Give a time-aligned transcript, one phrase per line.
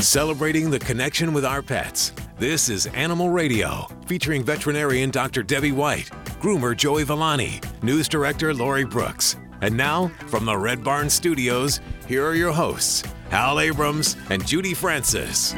[0.00, 2.12] Celebrating the connection with our pets.
[2.38, 5.44] This is Animal Radio, featuring veterinarian Dr.
[5.44, 9.36] Debbie White, groomer Joey Villani, news director Lori Brooks.
[9.60, 14.74] And now, from the Red Barn Studios, here are your hosts, Hal Abrams and Judy
[14.74, 15.54] Francis.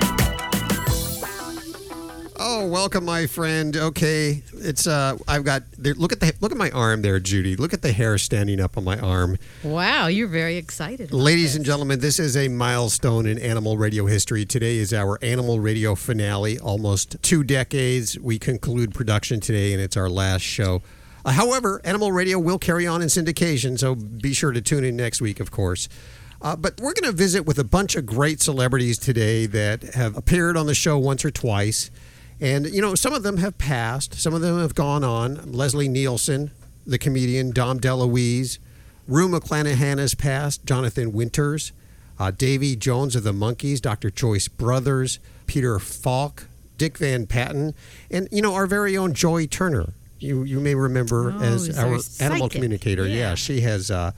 [2.40, 3.76] Oh, welcome, my friend.
[3.76, 7.56] Okay, it's uh, I've got there, look at the look at my arm there, Judy.
[7.56, 9.38] Look at the hair standing up on my arm.
[9.64, 11.12] Wow, you're very excited.
[11.12, 11.56] Ladies this.
[11.56, 14.44] and gentlemen, this is a milestone in animal radio history.
[14.44, 16.60] Today is our animal radio finale.
[16.60, 18.16] Almost two decades.
[18.20, 20.82] We conclude production today, and it's our last show.
[21.24, 24.94] Uh, however, animal radio will carry on in syndication, so be sure to tune in
[24.94, 25.88] next week, of course.
[26.40, 30.16] Uh, but we're going to visit with a bunch of great celebrities today that have
[30.16, 31.90] appeared on the show once or twice.
[32.40, 35.50] And, you know, some of them have passed, some of them have gone on.
[35.52, 36.50] Leslie Nielsen,
[36.86, 38.58] the comedian, Dom DeLuise,
[39.08, 41.72] Rue McClanahan has passed, Jonathan Winters,
[42.18, 44.10] uh, Davy Jones of the Monkees, Dr.
[44.10, 47.74] Joyce Brothers, Peter Falk, Dick Van Patten,
[48.10, 49.94] and, you know, our very own Joy Turner.
[50.20, 53.06] You, you may remember Oh, as our our animal communicator.
[53.06, 53.34] Yeah, Yeah.
[53.34, 54.12] she has uh,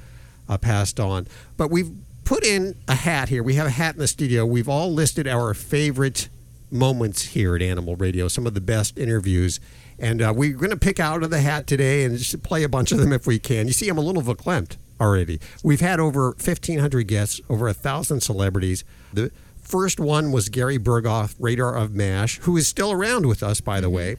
[0.49, 1.27] uh, passed on.
[1.57, 1.91] But we've
[2.25, 3.43] put in a hat here.
[3.43, 4.45] We have a hat in the studio.
[4.47, 6.29] We've all listed our favorite
[6.71, 9.61] moments here at Animal Radio, some of the best interviews.
[9.99, 12.69] And uh, we're going to pick out of the hat today and just play a
[12.69, 13.67] bunch of them if we can.
[13.67, 15.41] You see, I'm a little verklempt already.
[15.63, 18.85] We've had over 1,500 guests, over a 1,000 celebrities.
[19.13, 23.61] The first one was Gary Burghoff, Radar of MASH, who is still around with us,
[23.61, 24.17] by the way.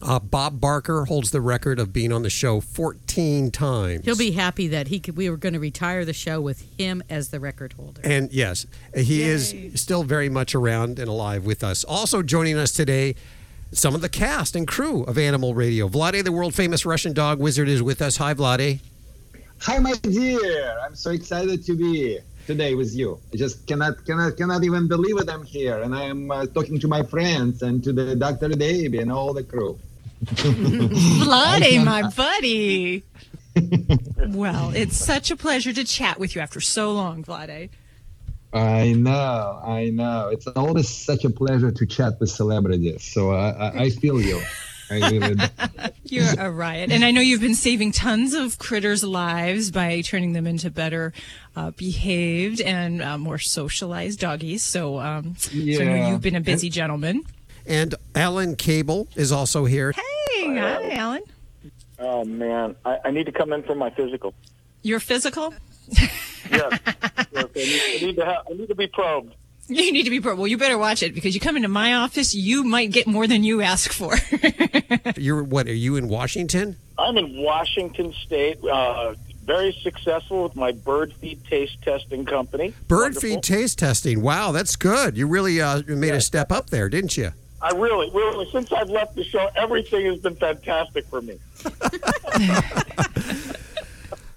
[0.00, 4.04] Uh, Bob Barker holds the record of being on the show 14 times.
[4.04, 5.16] He'll be happy that he could.
[5.16, 8.00] We were going to retire the show with him as the record holder.
[8.04, 11.84] And yes, he is still very much around and alive with us.
[11.84, 13.16] Also joining us today,
[13.72, 15.88] some of the cast and crew of Animal Radio.
[15.88, 18.16] Vladae, the world famous Russian dog wizard, is with us.
[18.18, 18.80] Hi, Vladae.
[19.62, 20.78] Hi, my dear.
[20.84, 23.18] I'm so excited to be today with you.
[23.32, 25.28] I just cannot, cannot, cannot even believe it.
[25.28, 28.48] I'm here, and I am uh, talking to my friends and to the Dr.
[28.50, 29.78] Davey and all the crew.
[30.24, 33.04] Vladae, my buddy.
[34.28, 37.70] well, it's such a pleasure to chat with you after so long, Vladae.
[38.52, 40.30] I know, I know.
[40.32, 43.04] It's always such a pleasure to chat with celebrities.
[43.04, 44.40] So I, I, I feel you.
[44.90, 45.36] I really.
[46.04, 46.90] You're a riot.
[46.90, 51.12] And I know you've been saving tons of critters' lives by turning them into better
[51.56, 54.62] uh, behaved and uh, more socialized doggies.
[54.62, 57.24] So, um, so I know you've been a busy gentleman.
[57.66, 59.92] And Alan Kabel is also here.
[59.92, 61.22] Hey, hi, Alan.
[61.98, 64.34] Oh man, I, I need to come in for my physical.
[64.82, 65.54] You're physical?
[65.88, 66.08] Yes,
[66.50, 66.78] yes
[67.34, 69.34] I, need, I need to have, I need to be probed.
[69.68, 70.38] You need to be probed.
[70.38, 73.26] Well, you better watch it because you come into my office, you might get more
[73.26, 74.14] than you ask for.
[75.16, 75.66] You're what?
[75.66, 76.76] Are you in Washington?
[76.98, 79.14] I'm in Washington State, uh,
[79.44, 82.74] very successful with my bird feed taste testing company.
[82.86, 83.28] Bird Wonderful.
[83.28, 84.22] feed taste testing.
[84.22, 85.16] Wow, that's good.
[85.16, 87.32] You really uh, made a step up there, didn't you?
[87.60, 91.38] I really, really, since I've left the show, everything has been fantastic for me.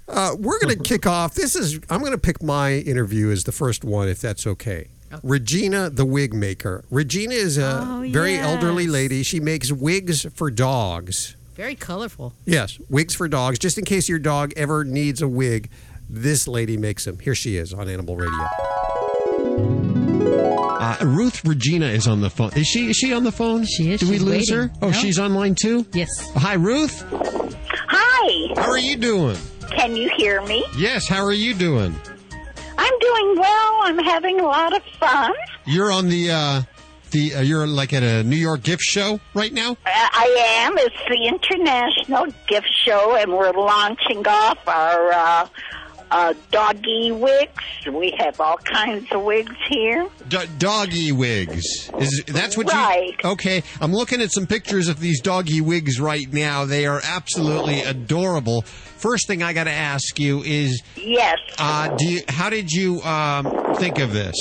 [0.07, 1.35] Uh, we're going to kick off.
[1.35, 4.89] This is I'm going to pick my interview as the first one, if that's okay.
[5.23, 6.83] Regina, the wig maker.
[6.91, 8.45] Regina is a Oh, very yes.
[8.45, 9.23] elderly lady.
[9.23, 11.37] She makes wigs for dogs.
[11.55, 12.33] Very colorful.
[12.45, 13.57] Yes, wigs for dogs.
[13.57, 15.69] Just in case your dog ever needs a wig,
[16.09, 17.17] this lady makes them.
[17.19, 18.47] Here she is on Animal Radio.
[20.99, 22.51] Uh, Ruth Regina is on the phone.
[22.55, 22.89] Is she?
[22.89, 23.65] Is she on the phone?
[23.65, 23.99] She is.
[24.01, 24.71] Did we She's lose her?
[24.81, 24.91] Oh, No.
[24.93, 25.85] she's online too.
[25.93, 26.09] Yes.
[26.35, 27.05] Hi, Ruth.
[27.87, 29.37] Hi, How are you doing?
[29.71, 30.65] can you hear me?
[30.77, 31.07] Yes.
[31.07, 31.95] How are you doing?
[32.77, 33.79] I'm doing well.
[33.83, 35.31] I'm having a lot of fun.
[35.65, 36.61] You're on the uh,
[37.11, 39.77] the uh, you're like at a New York gift show right now.
[39.85, 40.77] I I am.
[40.77, 45.13] It's the International Gift Show, and we're launching off our
[46.11, 47.63] uh, doggy wigs.
[47.91, 50.07] We have all kinds of wigs here.
[50.27, 51.63] D- doggy wigs.
[51.97, 53.15] Is that's what Right.
[53.23, 53.29] you?
[53.31, 56.65] Okay, I'm looking at some pictures of these doggy wigs right now.
[56.65, 58.61] They are absolutely adorable.
[58.63, 61.39] First thing I got to ask you is, Yes.
[61.57, 64.35] uh, do you, how did you um, think of this?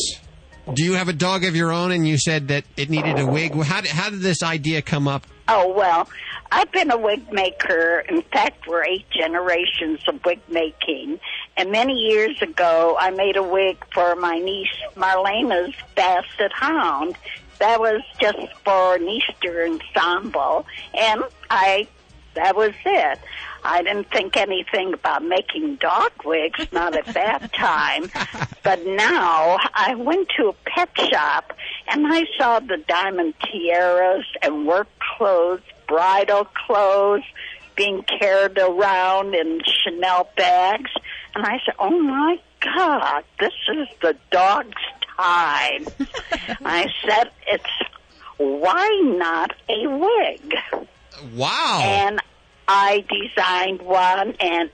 [0.75, 3.27] Do you have a dog of your own, and you said that it needed a
[3.27, 3.55] wig?
[3.55, 5.27] How did, how did this idea come up?
[5.49, 6.09] Oh, well,
[6.53, 8.05] I've been a wig maker.
[8.09, 11.19] In fact, we're eight generations of wig making.
[11.57, 17.17] And many years ago, I made a wig for my niece Marlena's Basset Hound.
[17.59, 20.67] That was just for an Easter ensemble.
[20.95, 21.89] And I,
[22.35, 23.19] that was it.
[23.65, 28.11] I didn't think anything about making dog wigs, not at that time.
[28.63, 31.53] But now I went to a pet shop
[31.89, 37.25] and I saw the diamond tiaras and work clothes, bridal clothes
[37.77, 40.91] being carried around in Chanel bags.
[41.35, 44.83] And I said, oh my God, this is the dog's
[45.17, 45.87] time.
[46.65, 47.65] I said, it's
[48.37, 50.55] why not a wig?
[51.35, 51.81] Wow.
[51.83, 52.21] And
[52.69, 54.71] I designed one, and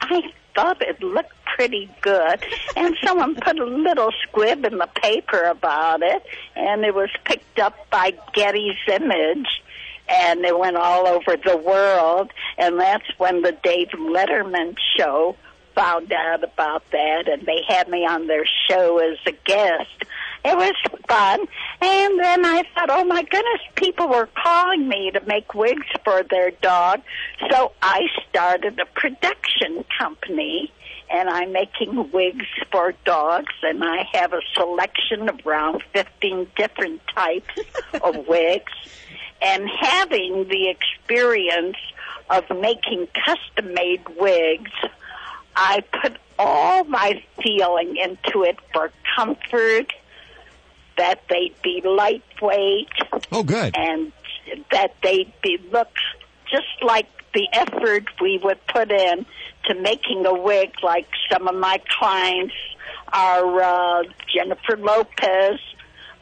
[0.00, 0.22] I
[0.54, 2.44] thought it looked pretty good.
[2.76, 6.22] And someone put a little squib in the paper about it,
[6.54, 9.62] and it was picked up by Getty's Image.
[10.08, 15.34] And it went all over the world, and that's when the Dave Letterman show
[15.74, 20.04] found out about that, and they had me on their show as a guest.
[20.46, 20.74] It was
[21.08, 21.40] fun.
[21.80, 26.22] And then I thought, oh my goodness, people were calling me to make wigs for
[26.22, 27.02] their dog.
[27.50, 30.72] So I started a production company
[31.10, 37.00] and I'm making wigs for dogs and I have a selection of around 15 different
[37.14, 37.54] types
[38.02, 38.72] of wigs
[39.42, 41.76] and having the experience
[42.30, 44.70] of making custom made wigs,
[45.54, 49.92] I put all my feeling into it for comfort,
[50.96, 52.88] that they'd be lightweight,
[53.32, 53.76] oh, good.
[53.76, 54.12] and
[54.70, 55.90] that they'd be look
[56.50, 59.26] just like the effort we would put in
[59.66, 62.54] to making a wig like some of my clients
[63.12, 64.02] are uh,
[64.32, 65.60] Jennifer Lopez.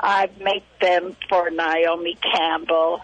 [0.00, 3.02] I've made them for Naomi Campbell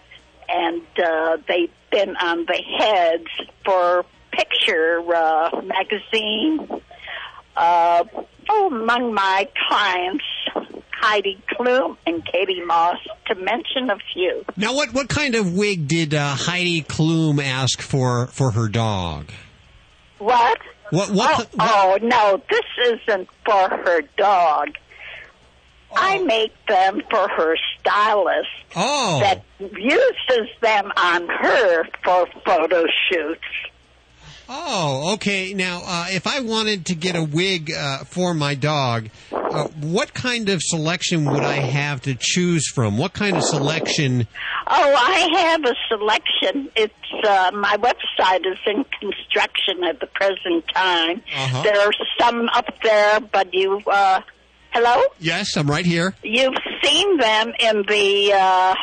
[0.51, 3.27] and uh, they've been on the heads
[3.63, 6.81] for Picture uh, magazine.
[7.55, 8.03] Uh,
[8.49, 10.23] oh, among my clients,
[11.01, 14.45] Heidi Klum and Katie Moss, to mention a few.
[14.55, 19.31] Now, what, what kind of wig did uh, Heidi Klum ask for for her dog?
[20.19, 20.59] What?
[20.91, 21.09] What?
[21.09, 21.39] What?
[21.39, 24.69] Oh, what- oh no, this isn't for her dog.
[25.93, 29.19] I make them for her stylist oh.
[29.19, 33.41] that uses them on her for photo shoots.
[34.53, 35.53] Oh, okay.
[35.53, 40.13] Now, uh, if I wanted to get a wig uh, for my dog, uh, what
[40.13, 42.97] kind of selection would I have to choose from?
[42.97, 44.27] What kind of selection?
[44.67, 46.69] Oh, I have a selection.
[46.75, 46.93] It's
[47.25, 51.21] uh, my website is in construction at the present time.
[51.33, 51.63] Uh-huh.
[51.63, 54.19] There are some up there, but you, uh,
[54.71, 56.13] hello, Yes, I'm right here.
[56.23, 58.75] you've seen them in the uh,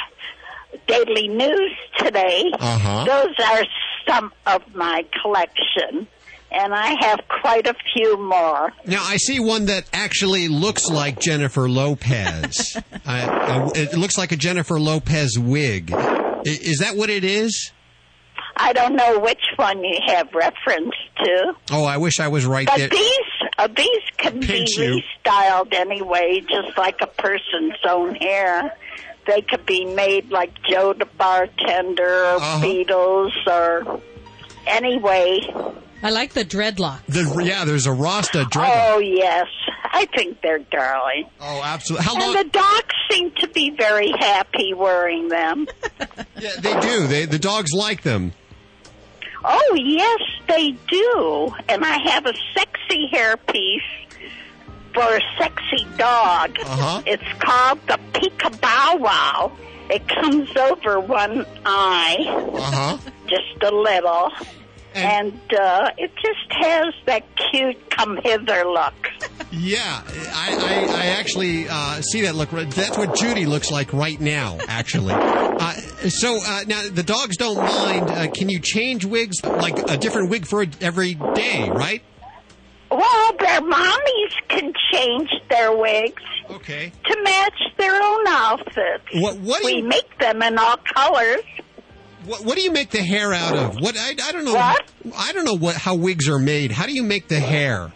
[0.86, 2.44] daily news today.
[2.58, 3.04] Uh-huh.
[3.04, 3.64] Those are
[4.08, 6.06] some of my collection,
[6.50, 8.72] and I have quite a few more.
[8.86, 12.76] Now, I see one that actually looks like Jennifer Lopez.
[13.06, 15.92] I, uh, it looks like a Jennifer Lopez wig.
[15.92, 17.72] I- Is that what it is?
[18.60, 21.52] I don't know which one you have reference to.
[21.70, 22.88] Oh, I wish I was right But there.
[22.88, 23.12] these
[23.56, 25.00] uh, these can be Pinch you.
[25.24, 28.76] restyled anyway, just like a person's own hair.
[29.28, 32.64] They could be made like Joe the bartender or Uh-huh.
[32.64, 34.00] Beatles or
[34.66, 35.40] anyway.
[36.02, 37.00] I like the dreadlock.
[37.06, 38.94] The, yeah, there's a Rasta dreadlock.
[38.94, 39.46] Oh yes,
[39.92, 41.28] I think they're darling.
[41.40, 42.06] Oh, absolutely.
[42.06, 42.44] How And long?
[42.44, 45.66] the dogs seem to be very happy wearing them.
[46.38, 47.06] yeah, they do.
[47.06, 48.32] They the dogs like them.
[49.44, 51.52] Oh yes, they do.
[51.68, 54.07] And I have a sexy hairpiece
[54.94, 56.56] for a sexy dog.
[56.60, 57.02] Uh-huh.
[57.06, 59.52] It's called the Peekabow Wow.
[59.90, 62.16] It comes over one eye,
[62.54, 62.98] Uh huh.
[63.26, 64.30] just a little,
[64.94, 68.94] And- and uh, it just has that cute come hither look.
[69.50, 72.50] Yeah, I, I, I actually uh, see that look.
[72.50, 75.14] That's what Judy looks like right now, actually.
[75.58, 75.72] Uh,
[76.08, 78.08] so uh, now the dogs don't mind.
[78.08, 82.00] Uh, can you change wigs, like a different wig for every day, right?
[82.90, 86.90] Well, their mommies can change their wigs Okay.
[87.04, 89.04] to match their own outfits.
[89.14, 91.42] What- what we you- make them in all colors.
[92.24, 93.76] What, what do you make the hair out of?
[93.80, 94.54] What I, I don't know.
[94.54, 94.84] What?
[95.16, 96.72] I don't know what how wigs are made.
[96.72, 97.92] How do you make the hair?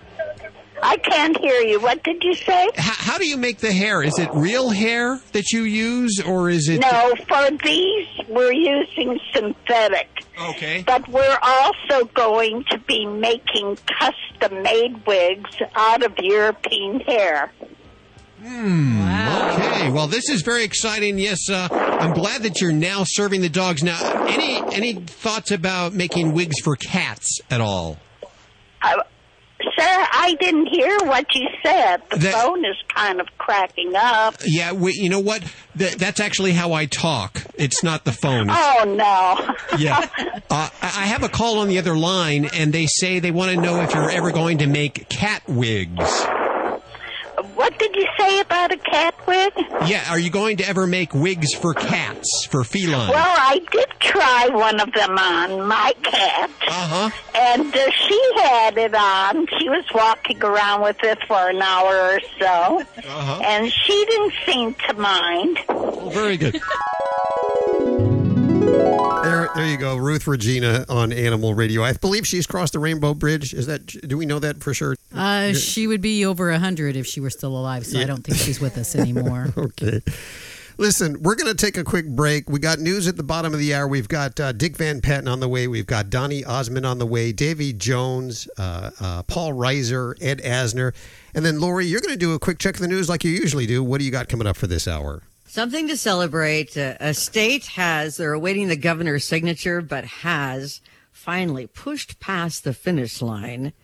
[0.83, 1.81] I can't hear you.
[1.81, 2.65] What did you say?
[2.65, 4.03] H- how do you make the hair?
[4.03, 6.81] Is it real hair that you use, or is it?
[6.81, 10.09] No, for these we're using synthetic.
[10.41, 10.83] Okay.
[10.87, 17.53] But we're also going to be making custom made wigs out of European hair.
[18.43, 19.03] Hmm.
[19.03, 19.91] Okay.
[19.91, 21.17] Well, this is very exciting.
[21.19, 23.85] Yes, uh, I'm glad that you're now serving the dogs.
[23.85, 27.99] Now, any any thoughts about making wigs for cats at all?
[28.83, 28.95] Uh,
[29.79, 32.03] sir, I didn't hear what you said.
[32.11, 34.37] The That- phone is kind of cracking up.
[34.45, 34.73] Yeah.
[34.73, 35.43] We, you know what?
[35.79, 37.43] Th- that's actually how I talk.
[37.57, 38.51] It's not the phone.
[38.51, 39.79] It's- Oh no.
[39.79, 40.07] Yeah.
[40.51, 43.53] Uh, I I have a call on the other line, and they say they want
[43.53, 45.99] to know if you're ever going to make cat wigs.
[47.55, 49.53] What did you say about a cat wig?
[49.87, 53.11] Yeah, are you going to ever make wigs for cats, for felines?
[53.11, 56.51] Well, I did try one of them on my cat.
[56.67, 57.11] uh-huh.
[57.35, 59.47] And uh, she had it on.
[59.59, 62.81] She was walking around with it for an hour or so.
[62.99, 63.41] Uh-huh.
[63.45, 65.59] And she didn't seem to mind.
[65.69, 66.61] Oh, very good.
[69.55, 71.85] There, you go, Ruth Regina on Animal Radio.
[71.85, 73.53] I believe she's crossed the Rainbow Bridge.
[73.53, 73.87] Is that?
[73.87, 74.97] Do we know that for sure?
[75.15, 78.23] Uh, she would be over a hundred if she were still alive, so I don't
[78.25, 79.49] think she's with us anymore.
[79.63, 80.01] Okay.
[80.79, 82.49] Listen, we're going to take a quick break.
[82.49, 83.87] We got news at the bottom of the hour.
[83.87, 85.69] We've got uh, Dick Van Patten on the way.
[85.69, 87.31] We've got Donny Osmond on the way.
[87.31, 90.95] Davy Jones, uh, uh, Paul Reiser, Ed Asner,
[91.35, 91.87] and then Lori.
[91.87, 93.85] You're going to do a quick check of the news like you usually do.
[93.85, 95.23] What do you got coming up for this hour?
[95.53, 96.79] Something to celebrate.
[96.79, 100.81] A state has, they're awaiting the governor's signature, but has
[101.11, 103.75] finally pushed past the finish line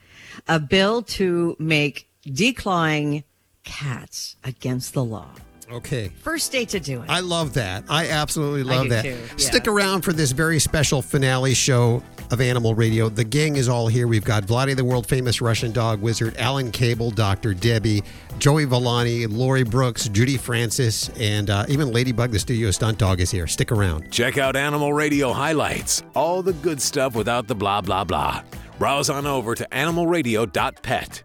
[0.49, 3.25] a bill to make declawing
[3.65, 5.29] cats against the law.
[5.71, 6.09] Okay.
[6.23, 7.11] First state to do it.
[7.11, 7.85] I love that.
[7.89, 9.03] I absolutely love do that.
[9.03, 9.37] too, yeah.
[9.37, 13.09] Stick around for this very special finale show of Animal Radio.
[13.09, 14.07] The gang is all here.
[14.09, 17.53] We've got Vladae, the world famous Russian dog wizard, Alan Kabel, Dr.
[17.55, 18.03] Debbie,
[18.39, 23.31] Joey Villani, Lori Brooks, Judy Francis, and uh, even Ladybug, the studio stunt dog, is
[23.31, 23.47] here.
[23.47, 24.11] Stick around.
[24.11, 28.43] Check out Animal Radio highlights, all the good stuff without the blah, blah, blah.
[28.79, 31.23] Browse on over to animalradio.pet.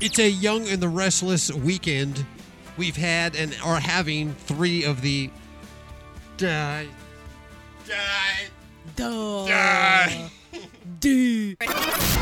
[0.00, 2.26] It's a young and the restless weekend.
[2.76, 5.30] We've had and are having three of the
[6.36, 6.86] die,
[7.88, 8.48] die,
[8.94, 10.30] die.
[11.00, 11.56] Die.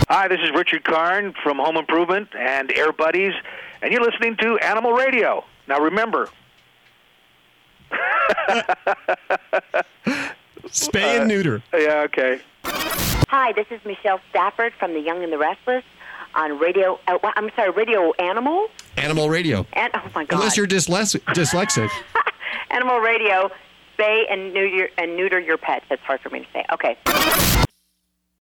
[0.09, 3.33] Hi, this is Richard Karn from Home Improvement and Air Buddies,
[3.83, 5.45] and you're listening to Animal Radio.
[5.67, 6.29] Now remember,
[10.67, 11.63] Spay and neuter.
[11.73, 12.41] Uh, yeah, okay.
[12.65, 15.85] Hi, this is Michelle Stafford from The Young and the Restless
[16.35, 16.99] on Radio.
[17.07, 18.69] Uh, I'm sorry, Radio Animal.
[18.97, 19.67] Animal Radio.
[19.75, 21.91] And oh my God, Unless you're dyslex- dyslexic.
[22.71, 23.51] Animal Radio.
[23.99, 25.85] Spay and neuter and neuter your pets.
[25.89, 26.65] That's hard for me to say.
[26.73, 26.97] Okay.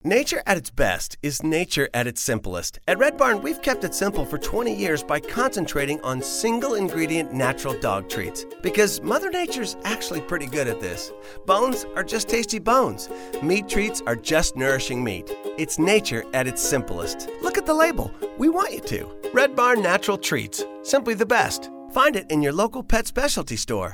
[0.05, 2.77] Nature at its best is nature at its simplest.
[2.89, 7.31] At Red Barn, we've kept it simple for 20 years by concentrating on single ingredient
[7.31, 8.45] natural dog treats.
[8.61, 11.13] Because Mother Nature's actually pretty good at this.
[11.45, 13.07] Bones are just tasty bones,
[13.41, 15.31] meat treats are just nourishing meat.
[15.57, 17.29] It's nature at its simplest.
[17.63, 18.11] Look at the label.
[18.37, 19.09] We want you to.
[19.33, 20.65] Red Barn Natural Treats.
[20.81, 21.71] Simply the best.
[21.93, 23.93] Find it in your local pet specialty store.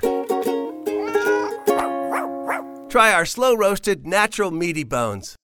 [2.90, 5.36] Try our slow roasted, natural meaty bones.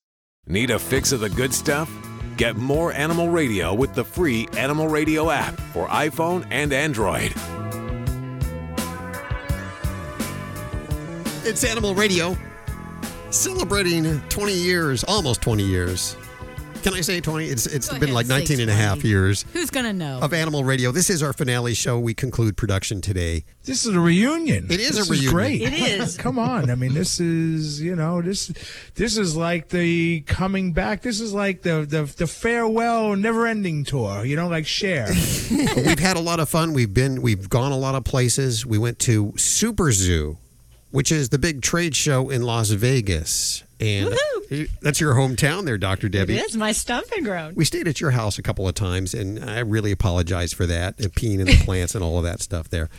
[0.47, 1.87] Need a fix of the good stuff?
[2.35, 7.31] Get more Animal Radio with the free Animal Radio app for iPhone and Android.
[11.43, 12.35] It's Animal Radio,
[13.29, 16.17] celebrating 20 years, almost 20 years.
[16.85, 17.47] Can I say 20?
[17.47, 20.19] It's It's Go been ahead, like say 19 and a half years Who's gonna know?
[20.21, 20.91] of Animal Radio.
[20.91, 21.97] This is our finale show.
[21.99, 23.43] We conclude production today.
[23.63, 24.67] This is a reunion.
[24.69, 25.33] It is a This reunion.
[25.33, 25.61] great.
[25.63, 26.15] It is.
[26.25, 26.69] Come on.
[26.69, 28.51] I mean, this is you know this
[28.93, 31.01] this is like the coming back.
[31.01, 34.23] This is like the the, the farewell, never ending tour.
[34.23, 35.07] You know, like share.
[35.51, 36.73] we've had a lot of fun.
[36.73, 38.63] We've been, we've gone a lot of places.
[38.65, 40.37] We went to Super Zoo,
[40.91, 45.77] which is the big trade show in Las Vegas, and uh, that's your hometown, there,
[45.77, 46.37] Doctor Debbie.
[46.37, 47.55] is my stomping ground.
[47.55, 50.99] We stayed at your house a couple of times, and I really apologize for that,
[50.99, 52.89] and peeing in the plants and all of that stuff there.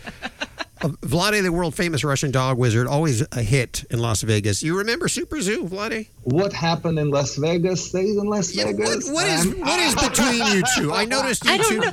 [0.82, 4.62] Uh, Vladae, the world famous Russian dog wizard, always a hit in Las Vegas.
[4.62, 6.08] You remember Super Zoo, Vladae?
[6.24, 9.06] What happened in Las Vegas stays in Las Yeah, Vegas.
[9.06, 10.92] what, what is what is between you two?
[10.92, 11.80] I noticed you I two.
[11.80, 11.92] don't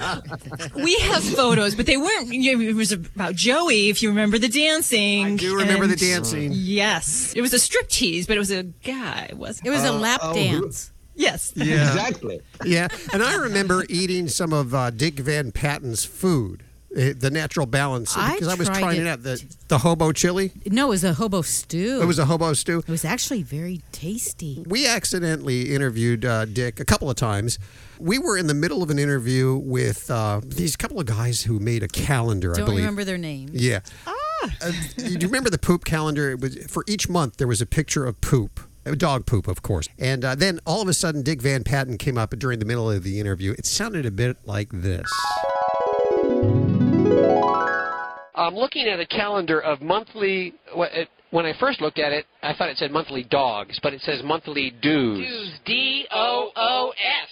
[0.76, 0.84] know.
[0.84, 2.28] We have photos, but they weren't.
[2.32, 5.26] It was about Joey, if you remember the dancing.
[5.26, 6.52] I do remember the dancing.
[6.54, 9.94] Yes, it was a strip tease, but it was a guy, wasn't it was a
[9.94, 10.92] lap oh, dance.
[11.16, 11.54] Yes.
[11.56, 11.88] Yeah.
[11.88, 12.42] Exactly.
[12.66, 16.64] Yeah, and I remember eating some of uh, Dick Van Patten's food,
[16.96, 19.08] eh, the natural balance, I because I was tried trying it it.
[19.08, 19.24] out.
[19.24, 20.52] The the hobo chili.
[20.66, 22.02] No, it was a hobo stew.
[22.02, 22.80] It was a hobo stew.
[22.80, 24.64] It was actually very tasty.
[24.68, 27.60] We accidentally interviewed uh, Dick a couple of times.
[28.00, 31.60] We were in the middle of an interview with uh, these couple of guys who
[31.60, 32.52] made a calendar.
[32.54, 32.80] I Don't believe.
[32.80, 33.52] remember their names.
[33.54, 33.80] Yeah.
[34.62, 36.32] Uh, do you remember the poop calendar?
[36.32, 37.38] It was for each month.
[37.38, 39.88] There was a picture of poop, uh, dog poop, of course.
[39.98, 42.92] And uh, then all of a sudden, Dick Van Patten came up during the middle
[42.92, 43.54] of the interview.
[43.58, 45.06] It sounded a bit like this.
[48.36, 50.54] I'm looking at a calendar of monthly.
[51.32, 54.22] When I first looked at it, I thought it said monthly dogs, but it says
[54.24, 55.28] monthly dues.
[55.28, 57.30] Dues, D O O S.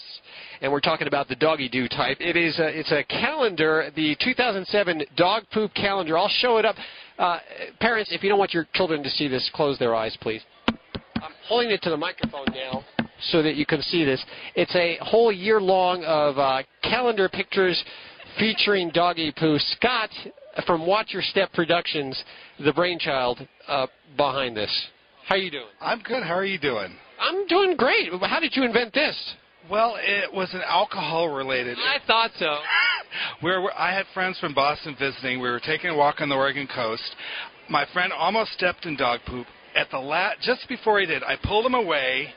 [0.62, 2.18] And we're talking about the doggy do type.
[2.20, 6.18] It is a, it's a calendar, the 2007 dog poop calendar.
[6.18, 6.76] I'll show it up.
[7.18, 7.40] Uh,
[7.80, 10.42] parents, if you don't want your children to see this, close their eyes, please.
[10.68, 12.84] I'm holding it to the microphone now.
[13.32, 14.24] so that you can see this.
[14.56, 17.84] It's a whole year long of uh, calendar pictures
[18.40, 19.58] featuring doggy poo.
[19.78, 20.10] Scott
[20.66, 22.22] from Watch Your Step Productions,
[22.64, 24.88] the brainchild uh, behind this.
[25.28, 25.64] How are you doing?
[25.80, 26.24] I'm good.
[26.24, 26.94] How are you doing?
[27.20, 28.10] I'm doing great.
[28.22, 29.16] How did you invent this?
[29.70, 31.78] Well, it was an alcohol related.
[31.78, 32.58] I thought so.
[33.42, 35.40] Where I had friends from Boston visiting.
[35.40, 37.16] We were taking a walk on the Oregon coast.
[37.70, 39.46] My friend almost stepped in dog poop.
[39.76, 42.28] At the la- just before he did, I pulled him away,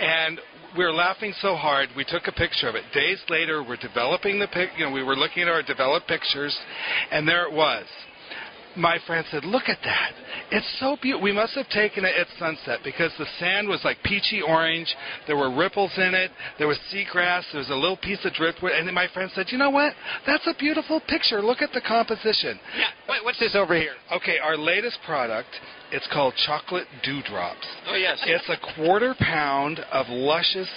[0.00, 0.40] and
[0.76, 1.88] we were laughing so hard.
[1.96, 2.84] We took a picture of it.
[2.94, 4.70] Days later, we're developing the pic.
[4.76, 6.56] You know, we were looking at our developed pictures,
[7.10, 7.84] and there it was
[8.76, 10.12] my friend said, "Look at that!
[10.50, 11.22] It's so beautiful.
[11.22, 14.94] We must have taken it at sunset because the sand was like peachy orange.
[15.26, 16.30] There were ripples in it.
[16.58, 17.44] There was seagrass.
[17.52, 19.94] There was a little piece of driftwood." And then my friend said, "You know what?
[20.26, 21.42] That's a beautiful picture.
[21.42, 22.88] Look at the composition." Yeah.
[23.08, 23.94] Wait, what's this over here?
[24.12, 25.48] Okay, our latest product.
[25.90, 27.66] It's called chocolate dewdrops.
[27.86, 28.18] Oh yes.
[28.24, 30.68] It's a quarter pound of luscious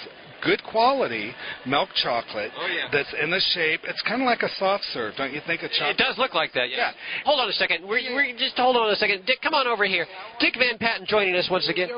[0.42, 1.32] good quality
[1.66, 2.88] milk chocolate Oh, yeah.
[2.92, 3.80] that's in the shape.
[3.84, 5.62] It's kind of like a soft serve, don't you think?
[5.62, 5.96] A chocolate.
[5.96, 6.92] It does look like that, Yeah.
[7.24, 7.86] Hold on a second.
[7.86, 9.24] We're, we're just hold on a second.
[9.26, 10.06] Dick, come on over here.
[10.40, 11.88] Dick Van Patten joining us once again.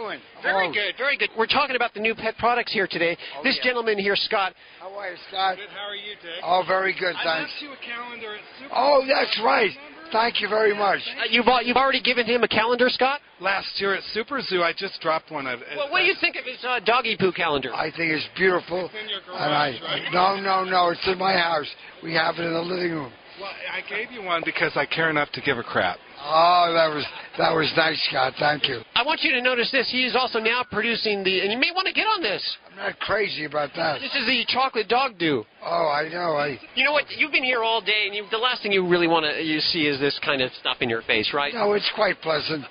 [0.42, 0.72] Very oh.
[0.72, 1.30] good, very good.
[1.36, 3.16] We're talking about the new pet products here today.
[3.36, 4.52] Oh, this gentleman here, Scott.
[4.80, 5.56] How are you, Scott?
[5.56, 5.68] Good.
[5.70, 6.42] How are you, Dick?
[6.44, 7.52] Oh, very good, I thanks.
[7.52, 8.74] left you a calendar at Super.
[8.74, 9.70] Oh, that's right.
[10.12, 11.00] Thank you very much.
[11.20, 13.20] Uh, you've al- you've already given him a calendar, Scott.
[13.40, 15.60] Last year at Super Zoo, I just dropped one of.
[15.76, 17.74] Well, what do you think of his uh, doggy poo calendar?
[17.74, 18.86] I think it's beautiful.
[18.86, 20.12] It's in your and I, right?
[20.12, 20.88] no, no, no.
[20.90, 21.66] It's in my house.
[22.02, 23.12] We have it in the living room.
[23.40, 25.98] Well, I gave you one because I care enough to give a crap.
[26.20, 27.06] Oh, that was
[27.38, 28.34] that was nice, Scott.
[28.38, 28.80] Thank you.
[28.96, 29.88] I want you to notice this.
[29.90, 32.42] He is also now producing the, and you may want to get on this.
[32.70, 34.00] I'm not crazy about that.
[34.00, 35.44] This is the chocolate dog dew.
[35.64, 36.34] Oh, I know.
[36.34, 37.04] I You know what?
[37.16, 39.60] You've been here all day, and you, the last thing you really want to you
[39.60, 41.54] see is this kind of stuff in your face, right?
[41.54, 41.72] no.
[41.74, 42.64] It's quite pleasant,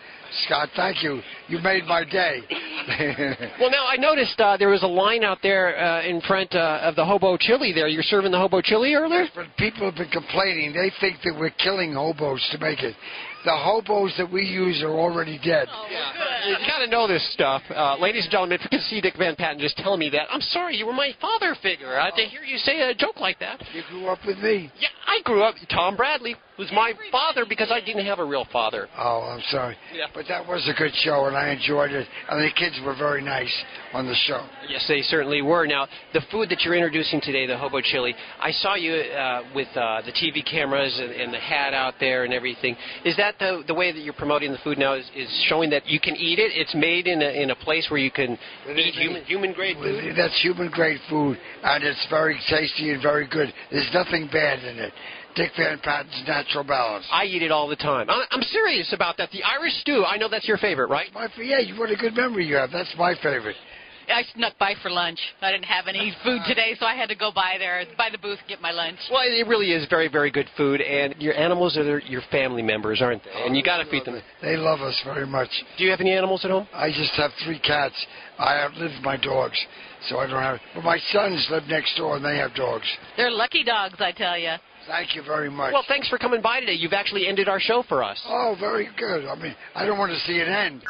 [0.46, 0.70] Scott.
[0.76, 1.22] Thank you.
[1.48, 2.42] You made my day.
[3.60, 6.80] Well, now I noticed uh, there was a line out there uh, in front uh,
[6.84, 7.74] of the hobo chili.
[7.74, 9.26] There, you're serving the hobo chili earlier.
[9.36, 10.72] But people have been complaining.
[10.72, 12.96] They think that we're killing hobos to make it.
[13.44, 15.68] The hobos that we use are already dead.
[15.70, 16.50] Oh, yeah.
[16.50, 18.58] You got to know this stuff, uh, ladies and gentlemen.
[18.60, 20.94] If you can see Dick Van Patten just telling me that, I'm sorry, you were
[20.94, 21.98] my father figure.
[22.00, 23.62] Uh, to hear you say a joke like that.
[23.74, 24.72] You grew up with me.
[24.80, 24.97] Yeah, I
[25.28, 25.56] grew up.
[25.70, 28.88] Tom Bradley was my father because I didn't have a real father.
[28.98, 29.76] Oh, I'm sorry.
[29.94, 30.06] Yeah.
[30.14, 32.08] But that was a good show, and I enjoyed it.
[32.30, 33.54] And the kids were very nice
[33.94, 34.42] on the show.
[34.70, 35.68] Yes, they certainly were.
[35.68, 39.68] Now, the food that you're introducing today, the hobo chili, I saw you uh, with
[39.76, 42.76] uh, the TV cameras and, and the hat out there and everything.
[43.04, 44.94] Is that the the way that you're promoting the food now?
[44.94, 46.52] Is, is showing that you can eat it?
[46.56, 48.38] It's made in a in a place where you can
[48.76, 50.16] eat human human grade food.
[50.16, 53.54] That's human grade food, and it's very tasty and very good.
[53.70, 54.94] There's nothing bad in it.
[55.38, 57.06] Dick Van Patten's Natural Balance.
[57.12, 58.10] I eat it all the time.
[58.10, 59.30] I'm, I'm serious about that.
[59.32, 60.04] The Irish stew.
[60.04, 61.14] I know that's your favorite, right?
[61.14, 62.72] My, yeah, you what a good memory you have.
[62.72, 63.56] That's my favorite.
[64.10, 65.20] I snuck by for lunch.
[65.42, 68.18] I didn't have any food today, so I had to go by there, by the
[68.18, 68.98] booth, get my lunch.
[69.12, 72.62] Well, it really is very, very good food, and your animals are their, your family
[72.64, 73.44] members, aren't they?
[73.46, 74.20] And you got to feed them.
[74.42, 75.50] They love us very much.
[75.78, 76.68] Do you have any animals at home?
[76.74, 77.96] I just have three cats.
[78.40, 79.60] I outlive my dogs,
[80.08, 80.60] so I don't have.
[80.74, 82.86] But my sons live next door, and they have dogs.
[83.18, 84.54] They're lucky dogs, I tell you.
[84.88, 85.74] Thank you very much.
[85.74, 86.74] Well, thanks for coming by today.
[86.74, 88.22] You've actually ended our show for us.
[88.26, 89.26] Oh, very good.
[89.26, 90.84] I mean, I don't want to see it end.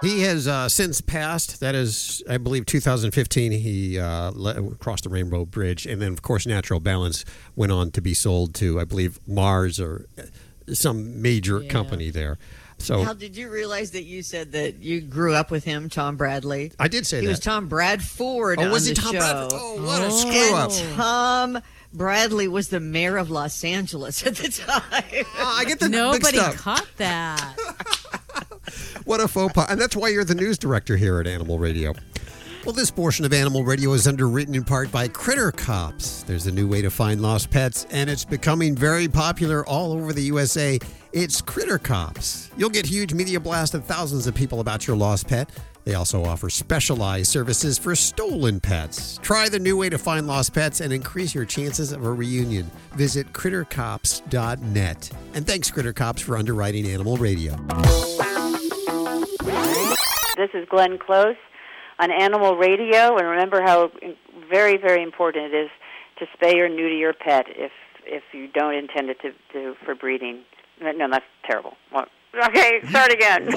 [0.00, 1.60] He has uh, since passed.
[1.60, 3.52] That is, I believe, 2015.
[3.52, 7.24] He uh, le- crossed the Rainbow Bridge, and then, of course, Natural Balance
[7.56, 10.22] went on to be sold to, I believe, Mars or uh,
[10.72, 12.38] some major company there.
[12.80, 16.16] So How did you realize that you said that you grew up with him, Tom
[16.16, 16.72] Bradley?
[16.78, 17.26] I did say he that.
[17.26, 18.60] He was Tom Bradford.
[18.60, 19.18] Oh, was on he the Tom show.
[19.18, 19.58] Bradford?
[19.60, 20.70] Oh, what a screw up.
[20.70, 21.62] And Tom
[21.92, 24.82] Bradley was the mayor of Los Angeles at the time.
[25.38, 26.54] Oh, I get the Nobody mixed up.
[26.56, 27.56] caught that.
[29.04, 29.66] What a faux pas.
[29.70, 31.94] And that's why you're the news director here at Animal Radio.
[32.64, 36.24] Well, this portion of Animal Radio is underwritten in part by Critter Cops.
[36.24, 40.12] There's a new way to find lost pets, and it's becoming very popular all over
[40.12, 40.78] the USA.
[41.12, 42.50] It's Critter Cops.
[42.56, 45.48] You'll get huge media blast of thousands of people about your lost pet.
[45.84, 49.18] They also offer specialized services for stolen pets.
[49.22, 52.70] Try the new way to find lost pets and increase your chances of a reunion.
[52.94, 55.10] Visit crittercops.net.
[55.32, 57.56] And thanks, Critter Cops, for underwriting Animal Radio.
[60.36, 61.36] This is Glenn Close
[61.98, 63.90] on Animal Radio, and remember how
[64.48, 65.70] very, very important it is
[66.18, 67.72] to spay or neuter your pet if
[68.10, 70.42] if you don't intend it to, to for breeding.
[70.80, 71.74] No, that's terrible.
[72.44, 73.50] Okay, start again.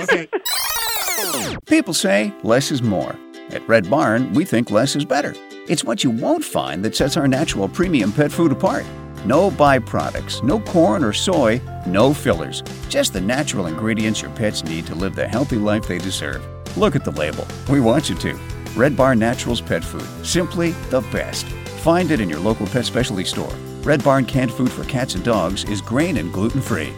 [1.67, 3.15] People say less is more.
[3.51, 5.33] At Red Barn, we think less is better.
[5.67, 8.85] It's what you won't find that sets our natural premium pet food apart.
[9.25, 12.63] No byproducts, no corn or soy, no fillers.
[12.89, 16.43] Just the natural ingredients your pets need to live the healthy life they deserve.
[16.77, 17.45] Look at the label.
[17.69, 18.39] We want you to.
[18.77, 20.07] Red Barn Naturals Pet Food.
[20.25, 21.45] Simply the best.
[21.83, 23.53] Find it in your local pet specialty store.
[23.81, 26.93] Red Barn canned food for cats and dogs is grain and gluten free.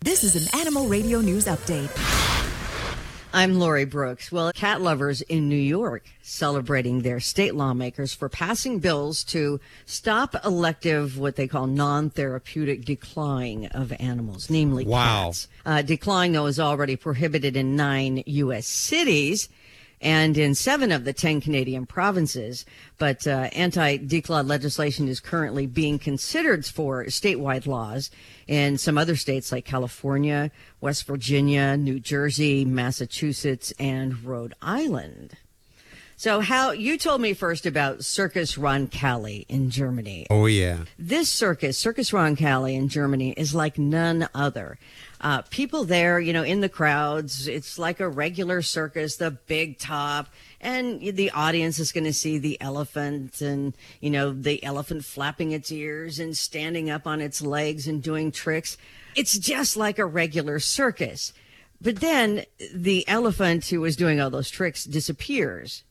[0.00, 2.19] This is an Animal Radio News Update.
[3.32, 4.32] I'm Lori Brooks.
[4.32, 10.34] Well, cat lovers in New York celebrating their state lawmakers for passing bills to stop
[10.44, 15.26] elective, what they call non-therapeutic declawing of animals, namely Wow.
[15.26, 15.46] cats.
[15.64, 18.66] Uh, declawing, though, is already prohibited in nine U.S.
[18.66, 19.48] cities
[20.00, 22.64] and in seven of the 10 Canadian provinces.
[22.98, 28.10] But uh, anti declaw legislation is currently being considered for statewide laws
[28.46, 35.36] in some other states like California, West Virginia, New Jersey, Massachusetts, and Rhode Island.
[36.20, 40.26] So, how you told me first about Circus Roncalli in Germany.
[40.28, 40.84] Oh, yeah.
[40.98, 44.78] This circus, Circus Roncalli in Germany, is like none other.
[45.22, 49.78] Uh, people there, you know, in the crowds, it's like a regular circus, the big
[49.78, 50.28] top,
[50.60, 55.52] and the audience is going to see the elephant and, you know, the elephant flapping
[55.52, 58.76] its ears and standing up on its legs and doing tricks.
[59.16, 61.32] It's just like a regular circus.
[61.80, 65.82] But then the elephant who was doing all those tricks disappears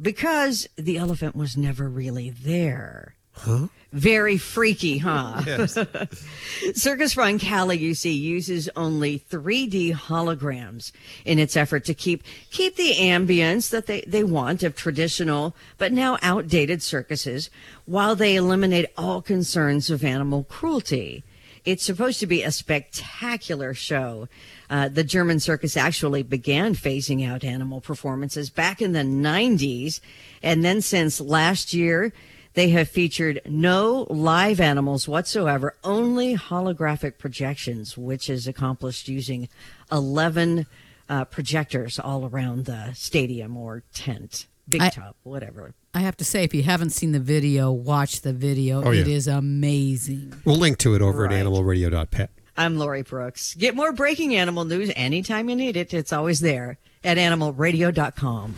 [0.00, 3.14] because the elephant was never really there.
[3.32, 3.68] Huh?
[3.92, 5.42] Very freaky, huh?
[5.46, 5.74] Yes.
[6.74, 10.90] Circus Roncalli, you see, uses only 3D holograms
[11.24, 15.92] in its effort to keep keep the ambience that they, they want of traditional but
[15.92, 17.50] now outdated circuses
[17.84, 21.22] while they eliminate all concerns of animal cruelty.
[21.64, 24.28] It's supposed to be a spectacular show.
[24.68, 30.00] Uh, the German circus actually began phasing out animal performances back in the 90s.
[30.42, 32.12] And then since last year,
[32.54, 39.48] they have featured no live animals whatsoever, only holographic projections, which is accomplished using
[39.92, 40.66] 11
[41.08, 45.74] uh, projectors all around the stadium or tent, big I- top, whatever.
[45.94, 48.82] I have to say, if you haven't seen the video, watch the video.
[48.84, 49.00] Oh, yeah.
[49.00, 50.34] It is amazing.
[50.44, 51.32] We'll link to it over Right.
[51.32, 52.30] at animalradio.pet.
[52.56, 53.54] I'm Lori Brooks.
[53.54, 55.92] Get more breaking animal news anytime you need it.
[55.92, 58.54] It's always there at animalradio.com.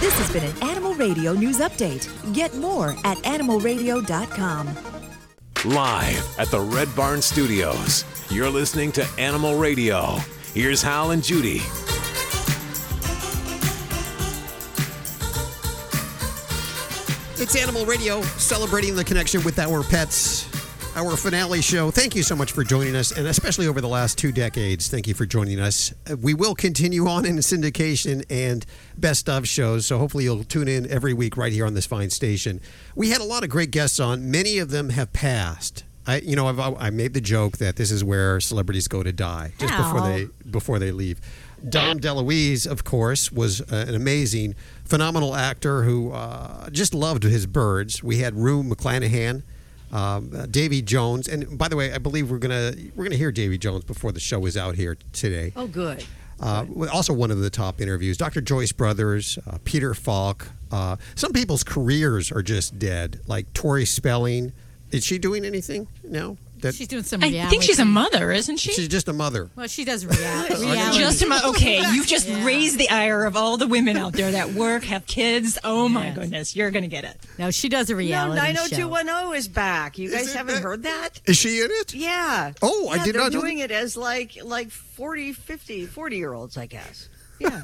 [0.00, 2.08] This has been an Animal Radio News Update.
[2.34, 4.68] Get more at animalradio.com.
[5.64, 8.04] Live at the Red Barn Studios.
[8.30, 10.16] You're listening to Animal Radio.
[10.54, 11.60] Here's Hal and Judy.
[17.38, 20.55] It's Animal Radio celebrating the connection with our pets.
[20.96, 21.90] Our finale show.
[21.90, 24.88] Thank you so much for joining us, and especially over the last two decades.
[24.88, 25.92] Thank you for joining us.
[26.22, 28.64] We will continue on in syndication and
[28.96, 32.08] best of shows, so hopefully you'll tune in every week right here on this fine
[32.08, 32.62] station.
[32.94, 34.30] We had a lot of great guests on.
[34.30, 35.84] Many of them have passed.
[36.06, 39.12] I, you know, I've, I made the joke that this is where celebrities go to
[39.12, 41.20] die just before they before they leave.
[41.68, 44.54] Dom DeLuise, of course, was uh, an amazing,
[44.86, 48.02] phenomenal actor who uh, just loved his birds.
[48.02, 49.42] We had Rue McClanahan,
[49.92, 53.32] um, uh, Davy Jones, and by the way, I believe we're gonna we're gonna hear
[53.32, 55.52] Davy Jones before the show is out here today.
[55.56, 56.04] Oh, good.
[56.38, 58.42] Uh, also, one of the top interviews, Dr.
[58.42, 60.48] Joyce Brothers, uh, Peter Falk.
[60.70, 64.52] Uh, some people's careers are just dead, like Tori Spelling.
[64.90, 66.36] Is she doing anything now?
[66.60, 68.72] That She's doing some I think she's a mother, isn't she?
[68.72, 69.50] she's just a mother.
[69.56, 70.54] Well, she does reality.
[70.64, 70.98] Reality.
[70.98, 71.78] Just a mo- okay.
[71.92, 75.58] You've just raised the ire of all the women out there that work, have kids.
[75.64, 77.16] Oh my goodness, you're gonna get it.
[77.38, 78.52] No, she does a No, reality show.
[78.88, 79.98] 90210 is back.
[79.98, 81.20] You guys haven't heard that?
[81.26, 81.94] Is she in it?
[81.94, 82.52] Yeah.
[82.62, 86.16] Oh, I Yeah, did they're not know doing it as like like 40, 50, 40
[86.16, 87.08] year olds, I guess.
[87.38, 87.60] Yeah.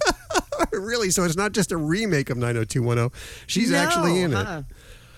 [0.71, 1.11] really?
[1.11, 3.11] So it's not just a remake of 90210.
[3.47, 4.37] She's No, actually in it.
[4.37, 4.63] Uh-uh.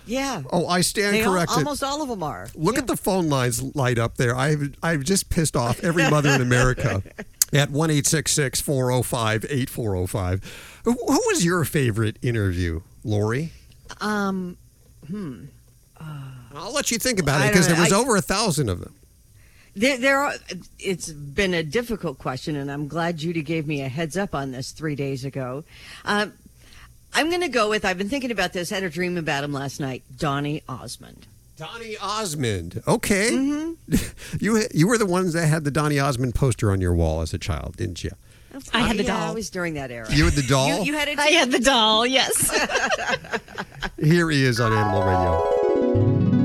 [0.06, 0.42] Yeah.
[0.52, 1.58] Oh, I stand They all- corrected.
[1.58, 2.48] almost all of them are.
[2.54, 4.36] Look at the phone lines light up there.
[4.36, 7.02] I've I've just pissed off every mother in America
[7.52, 10.42] at one eight six six four zero five eight four zero five.
[10.84, 13.52] Who was your favorite interview, Lori?
[14.00, 14.56] Um,
[15.08, 15.44] hmm.
[16.56, 17.92] I'll let you think about it because there was.
[17.92, 18.94] I- over a thousand of them.
[19.76, 20.34] There, there are.
[20.78, 24.52] It's been a difficult question, and I'm glad Judy gave me a heads up on
[24.52, 25.64] this three days ago.
[26.04, 26.32] Um,
[27.14, 27.84] I'm going to go with.
[27.84, 28.70] I've been thinking about this.
[28.70, 30.02] Had a dream about him last night.
[30.18, 31.26] Donny Osmond.
[31.56, 32.82] Donny Osmond.
[32.88, 34.40] Okay, Mm-hmm.
[34.44, 37.32] you you were the ones that had the Donny Osmond poster on your wall as
[37.32, 38.10] a child, didn't you?
[38.72, 39.30] I had the yeah, doll.
[39.30, 40.06] I was during that era.
[40.12, 40.78] You had the doll?
[40.80, 41.18] You, you had it.
[41.18, 42.06] I had the doll.
[42.06, 42.50] Yes.
[44.00, 46.44] Here he is on Animal Radio.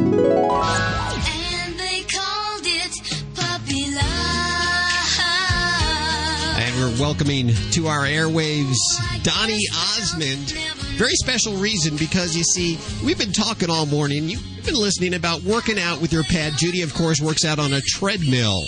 [6.99, 8.75] Welcoming to our airwaves
[9.23, 10.51] Donny Osmond.
[10.97, 14.27] Very special reason because you see, we've been talking all morning.
[14.27, 16.53] You've been listening about working out with your pad.
[16.57, 18.63] Judy, of course, works out on a treadmill.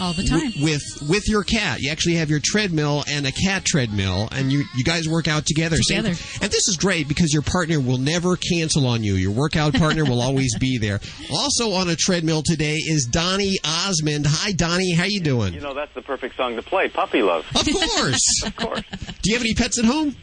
[0.00, 0.50] All the time.
[0.50, 1.80] w- with with your cat.
[1.80, 5.44] You actually have your treadmill and a cat treadmill, and you you guys work out
[5.46, 5.76] together.
[5.76, 6.18] Same- Together.
[6.42, 9.14] and this is great because your partner will never cancel on you.
[9.14, 11.00] Your workout partner will always be there.
[11.32, 14.26] Also on a treadmill today is Donny Osmond.
[14.28, 14.94] Hi, Donny.
[14.94, 15.52] How you doing?
[15.54, 16.88] You know, that's the perfect song to play.
[16.88, 17.44] Puppy Love.
[17.54, 18.42] Of course.
[18.46, 18.82] of course.
[19.22, 20.16] Do you have any pets at home?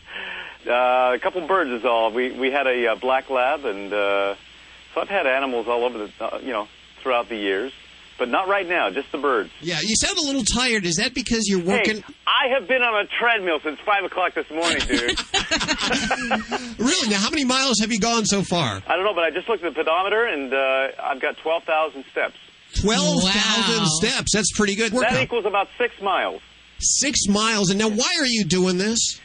[0.68, 2.12] Uh, a couple birds is all.
[2.12, 4.36] We we had a uh, black lab, and uh,
[4.94, 6.68] so I've had animals all over the uh, you know
[7.02, 7.72] throughout the years,
[8.18, 8.90] but not right now.
[8.90, 9.50] Just the birds.
[9.62, 10.86] Yeah, you sound a little tired.
[10.86, 11.98] Is that because you're working?
[11.98, 15.18] Hey, I have been on a treadmill since five o'clock this morning, dude.
[16.80, 17.10] Really?
[17.10, 18.82] Now, how many miles have you gone so far?
[18.88, 21.64] I don't know, but I just looked at the pedometer, and uh, I've got twelve
[21.64, 22.36] thousand steps.
[22.82, 24.32] Twelve thousand steps.
[24.34, 24.92] That's pretty good.
[24.92, 25.22] That Workout.
[25.22, 26.42] equals about six miles.
[26.80, 27.70] Six miles.
[27.70, 29.20] And now, why are you doing this?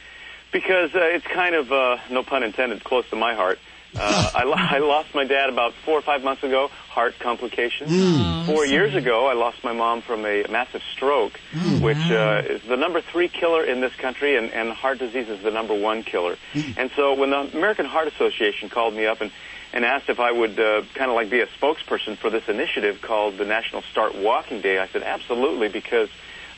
[0.51, 3.59] Because uh, it's kind of, uh, no pun intended, close to my heart.
[3.95, 7.89] Uh, I, lo- I lost my dad about four or five months ago, heart complications.
[7.91, 8.45] Hmm.
[8.45, 12.61] Four years ago, I lost my mom from a massive stroke, Oh, which uh, is
[12.63, 16.03] the number three killer in this country, and, and heart disease is the number one
[16.03, 16.37] killer.
[16.53, 16.71] Hmm.
[16.77, 19.31] And so when the American Heart Association called me up and,
[19.73, 23.01] and asked if I would uh, kind of like be a spokesperson for this initiative
[23.01, 26.09] called the National Start Walking Day, I said absolutely because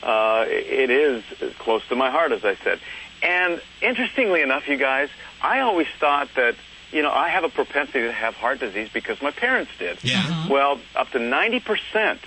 [0.02, 1.22] uh, it is
[1.58, 2.80] close to my heart, as I said.
[3.22, 5.08] And interestingly enough, you guys,
[5.42, 6.54] I always thought that,
[6.92, 9.98] you know, I have a propensity to have heart disease because my parents did.
[10.02, 10.48] Yeah.
[10.48, 12.18] Well, up to 90%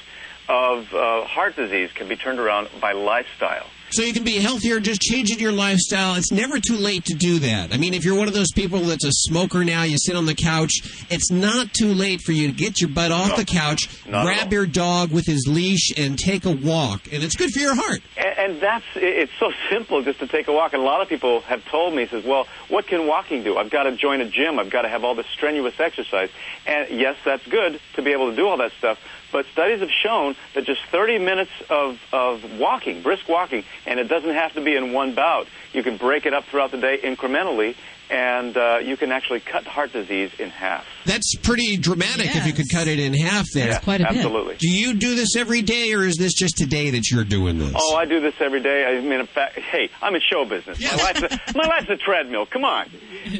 [0.48, 3.68] of uh, heart disease can be turned around by lifestyle.
[3.92, 6.16] So you can be healthier just changing your lifestyle.
[6.16, 7.74] It's never too late to do that.
[7.74, 10.26] I mean, if you're one of those people that's a smoker now, you sit on
[10.26, 10.74] the couch,
[11.10, 14.66] it's not too late for you to get your butt off the couch, grab your
[14.66, 17.12] dog with his leash, and take a walk.
[17.12, 18.02] And it's good for your heart.
[18.16, 20.74] And, and that's it's so simple just to take a walk.
[20.74, 23.58] And a lot of people have told me, says, "Well, what can walking do?
[23.58, 24.60] I've got to join a gym.
[24.60, 26.30] I've got to have all this strenuous exercise."
[26.66, 29.00] And yes, that's good to be able to do all that stuff.
[29.32, 34.08] But studies have shown that just 30 minutes of, of walking, brisk walking, and it
[34.08, 35.48] doesn't have to be in one bout.
[35.74, 37.76] You can break it up throughout the day incrementally,
[38.10, 40.86] and uh, you can actually cut heart disease in half.
[41.06, 43.68] That's pretty dramatic if you could cut it in half there.
[43.68, 44.18] That's quite a bit.
[44.18, 44.56] absolutely.
[44.58, 47.74] Do you do this every day, or is this just today that you're doing this?
[47.76, 48.86] Oh, I do this every day.
[48.86, 50.80] I mean, in fact, hey, I'm in show business.
[50.82, 52.46] My life's a, my life's a treadmill.
[52.46, 52.90] Come on.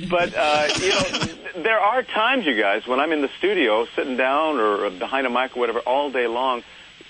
[0.10, 1.02] But uh, you know,
[1.64, 5.30] there are times, you guys, when I'm in the studio, sitting down or behind a
[5.30, 6.64] mic or whatever, all day long.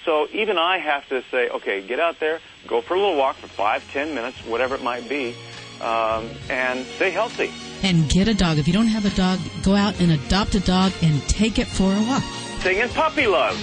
[0.05, 3.35] So even I have to say, okay, get out there, go for a little walk
[3.35, 5.35] for five, ten minutes, whatever it might be,
[5.81, 7.51] um, and stay healthy.
[7.83, 8.57] And get a dog.
[8.57, 11.67] If you don't have a dog, go out and adopt a dog and take it
[11.67, 12.23] for a walk.
[12.61, 13.57] Singing puppy love.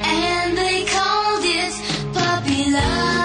[0.00, 1.72] And they called it
[2.12, 3.22] puppy love.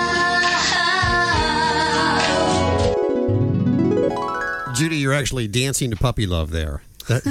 [4.76, 6.82] Judy, you're actually dancing to puppy love there.
[7.08, 7.26] That-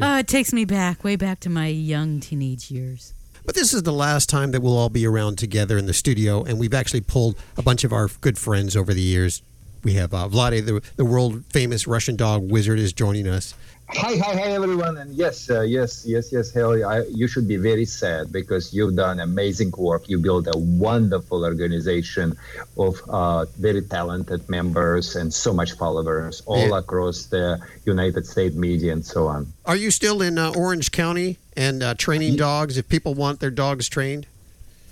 [0.00, 3.14] Uh, it takes me back, way back to my young teenage years.
[3.46, 6.42] But this is the last time that we'll all be around together in the studio,
[6.44, 9.42] and we've actually pulled a bunch of our good friends over the years.
[9.82, 13.54] We have uh, Vladae, the, the world famous Russian dog wizard, is joining us.
[13.92, 14.98] Hi, hi, hi, everyone.
[14.98, 18.94] And yes, uh, yes, yes, yes, Haley, I, you should be very sad because you've
[18.94, 20.08] done amazing work.
[20.08, 22.36] You built a wonderful organization
[22.78, 26.78] of uh, very talented members and so much followers all Yeah.
[26.78, 29.52] across the United States media and so on.
[29.66, 33.50] Are you still in uh, Orange County and uh, training dogs if people want their
[33.50, 34.26] dogs trained?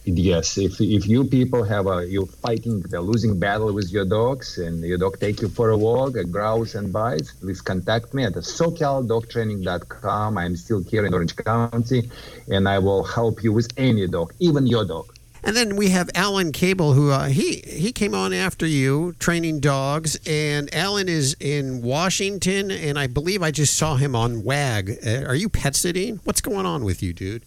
[0.05, 4.59] Yes, if if you people have a you're fighting the losing battle with your dogs
[4.59, 8.25] and your dog take you for a walk, a growls and bites, please contact me
[8.25, 10.39] at socaldogtraining.com.
[10.39, 12.11] I'm still here in Orange County,
[12.49, 15.13] and I will help you with any dog, even your dog.
[15.45, 19.61] And then we have Alan Kabel, who uh, he he came on after you training
[19.61, 24.99] dogs, and Alan is in Washington, and I believe I just saw him on WAG.
[25.07, 26.21] Uh, are you pet sitting?
[26.25, 27.45] What's going on with you, dude?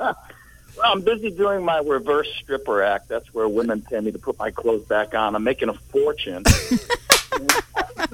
[0.76, 3.08] Well, I'm busy doing my reverse stripper act.
[3.08, 5.34] That's where women pay me to put my clothes back on.
[5.34, 6.44] I'm making a fortune.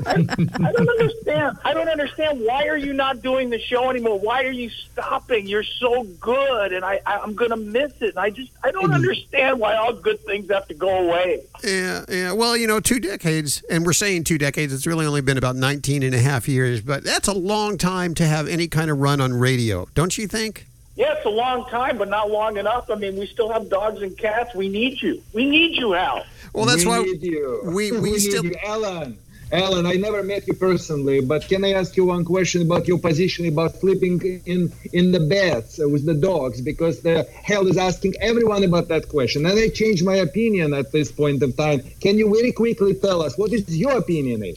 [0.06, 1.58] I don't understand.
[1.64, 2.40] I don't understand.
[2.40, 4.18] Why are you not doing the show anymore?
[4.18, 5.46] Why are you stopping?
[5.46, 8.10] You're so good, and I, I I'm gonna miss it.
[8.10, 8.94] And I just I don't mm.
[8.94, 11.42] understand why all good things have to go away.
[11.64, 12.32] Yeah, yeah.
[12.32, 14.72] Well, you know, two decades, and we're saying two decades.
[14.72, 18.14] It's really only been about 19 and a half years, but that's a long time
[18.14, 20.66] to have any kind of run on radio, don't you think?
[20.94, 22.90] Yeah, it's a long time, but not long enough.
[22.90, 24.54] I mean, we still have dogs and cats.
[24.54, 25.22] We need you.
[25.32, 26.24] We need you, Hal.
[26.52, 27.62] Well, that's we why need you.
[27.64, 28.54] we- we need still- you.
[28.64, 29.18] Alan.
[29.52, 32.98] Alan, I never met you personally, but can I ask you one question about your
[32.98, 36.62] position about sleeping in in the beds with the dogs?
[36.62, 40.90] Because the hell is asking everyone about that question, and I changed my opinion at
[40.90, 41.82] this point of time.
[42.00, 44.42] Can you very quickly tell us what is your opinion?
[44.42, 44.56] Is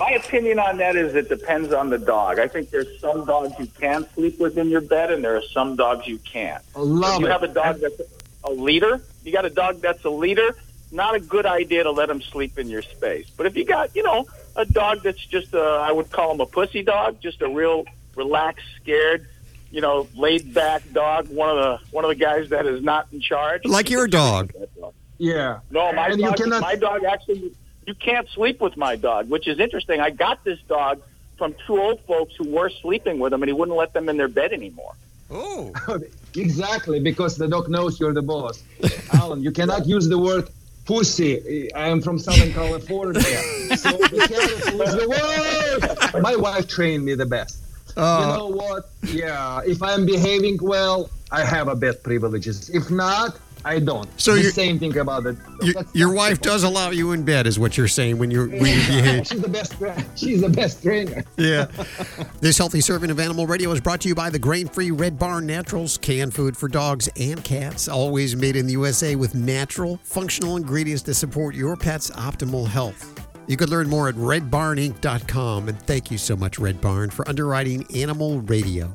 [0.00, 2.38] My opinion on that is it depends on the dog.
[2.38, 5.42] I think there's some dogs you can sleep with in your bed, and there are
[5.52, 6.62] some dogs you can't.
[6.74, 7.30] love if you it.
[7.30, 8.00] have a dog that's
[8.44, 10.56] a leader, you got a dog that's a leader,
[10.90, 13.28] not a good idea to let him sleep in your space.
[13.36, 14.24] But if you got, you know,
[14.56, 17.84] a dog that's just a, I would call him a pussy dog, just a real
[18.16, 19.26] relaxed, scared,
[19.70, 23.06] you know, laid back dog, one of the one of the guys that is not
[23.12, 23.66] in charge.
[23.66, 24.52] Like your dog.
[25.18, 25.58] Yeah.
[25.70, 26.36] No, my And you dog.
[26.38, 27.52] cannot- My dog actually.
[27.86, 30.00] You can't sleep with my dog, which is interesting.
[30.00, 31.02] I got this dog
[31.38, 34.16] from two old folks who were sleeping with him, and he wouldn't let them in
[34.16, 34.94] their bed anymore.
[35.30, 35.72] Oh.
[36.36, 38.62] exactly, because the dog knows you're the boss.
[39.12, 40.50] Alan, you cannot use the word
[40.84, 41.72] pussy.
[41.72, 43.22] I am from Southern California.
[43.76, 46.22] so be careful with the word.
[46.22, 47.62] My wife trained me the best.
[47.96, 48.90] Uh, you know what?
[49.02, 52.70] Yeah, if I'm behaving well, I have a bed privileges.
[52.70, 54.08] If not, I don't.
[54.20, 55.36] So the you're- same thing about it.
[55.62, 58.64] Your, your wife does allow you in bed, is what you're saying when you're when
[58.66, 59.26] you behave.
[59.26, 59.74] She's the best.
[60.18, 61.24] She's the best trainer.
[61.36, 61.66] Yeah.
[62.40, 65.46] This healthy serving of Animal Radio is brought to you by the grain-free Red Barn
[65.46, 70.56] Naturals, canned food for dogs and cats, always made in the USA with natural, functional
[70.56, 73.14] ingredients to support your pet's optimal health.
[73.46, 75.68] You could learn more at redbarninc.com.
[75.68, 78.94] And thank you so much, Red Barn, for underwriting Animal Radio.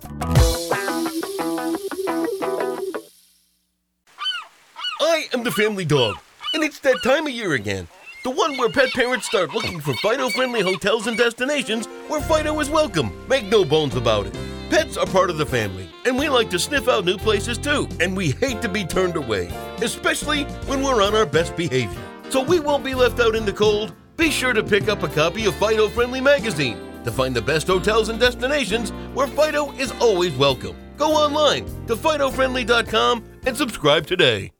[5.35, 6.15] Am the family dog,
[6.53, 7.89] and it's that time of year again.
[8.23, 12.57] The one where pet parents start looking for Fido friendly hotels and destinations where Fido
[12.61, 13.11] is welcome.
[13.27, 14.37] Make no bones about it.
[14.69, 17.85] Pets are part of the family, and we like to sniff out new places too,
[17.99, 19.47] and we hate to be turned away,
[19.81, 22.01] especially when we're on our best behavior.
[22.29, 23.93] So we won't be left out in the cold.
[24.15, 27.67] Be sure to pick up a copy of Fido Friendly magazine to find the best
[27.67, 30.77] hotels and destinations where Fido is always welcome.
[30.95, 34.54] Go online to FidoFriendly.com and subscribe today.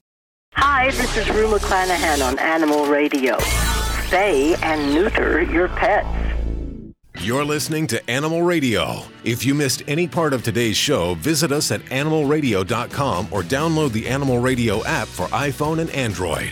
[0.58, 3.38] Hi, this is Rue McClanahan on Animal Radio.
[3.38, 6.08] Spay and neuter your pets.
[7.20, 9.04] You're listening to Animal Radio.
[9.24, 14.08] If you missed any part of today's show, visit us at animalradio.com or download the
[14.08, 16.52] Animal Radio app for iPhone and Android.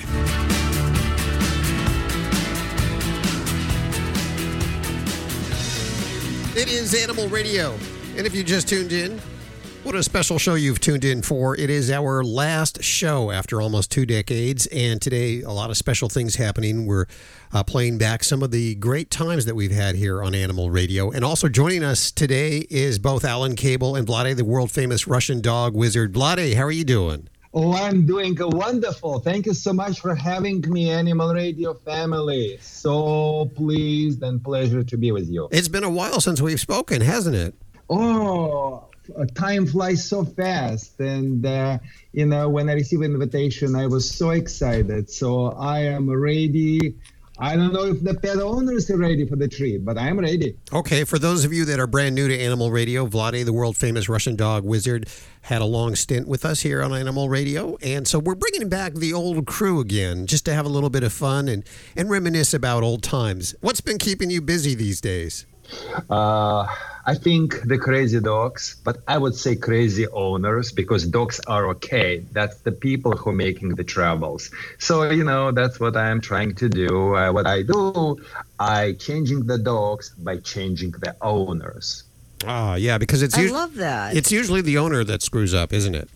[6.55, 7.73] It is Animal Radio.
[8.15, 9.19] And if you just tuned in,
[9.83, 11.57] what a special show you've tuned in for.
[11.57, 14.65] It is our last show after almost two decades.
[14.67, 16.85] And today, a lot of special things happening.
[16.85, 17.05] We're
[17.51, 21.11] uh, playing back some of the great times that we've had here on Animal Radio.
[21.11, 25.41] And also joining us today is both Alan Kabel and Vladae, the world famous Russian
[25.41, 26.13] dog wizard.
[26.13, 27.27] Vladae, how are you doing?
[27.53, 29.19] Oh, I'm doing wonderful.
[29.19, 32.57] Thank you so much for having me, Animal Radio family.
[32.61, 35.49] So pleased and pleasure to be with you.
[35.51, 37.53] It's been a while since we've spoken, hasn't it?
[37.89, 38.85] Oh,
[39.35, 40.99] time flies so fast.
[40.99, 41.79] And, uh,
[42.11, 45.09] you know, when I received an invitation, I was so excited.
[45.09, 46.95] So I am ready.
[47.39, 50.55] I don't know if the pet owners are ready for the trip, but I'm ready.
[50.71, 53.75] Okay, for those of you that are brand new to Animal Radio, Vladae, the world
[53.75, 55.09] famous Russian dog wizard,
[55.41, 57.75] had a long stint with us here on Animal Radio.
[57.81, 61.03] And so we're bringing back the old crew again just to have a little bit
[61.03, 61.63] of fun and,
[61.95, 63.55] and reminisce about old times.
[63.61, 65.47] What's been keeping you busy these days?
[66.09, 66.67] Uh,
[67.05, 72.23] I think the crazy dogs, but I would say crazy owners because dogs are okay.
[72.31, 74.51] That's the people who are making the troubles.
[74.79, 77.15] So you know that's what I am trying to do.
[77.15, 78.23] Uh, what I do,
[78.57, 82.03] I changing the dogs by changing the owners.
[82.45, 84.15] Ah, yeah, because it's I us- love that.
[84.15, 86.09] It's usually the owner that screws up, isn't it?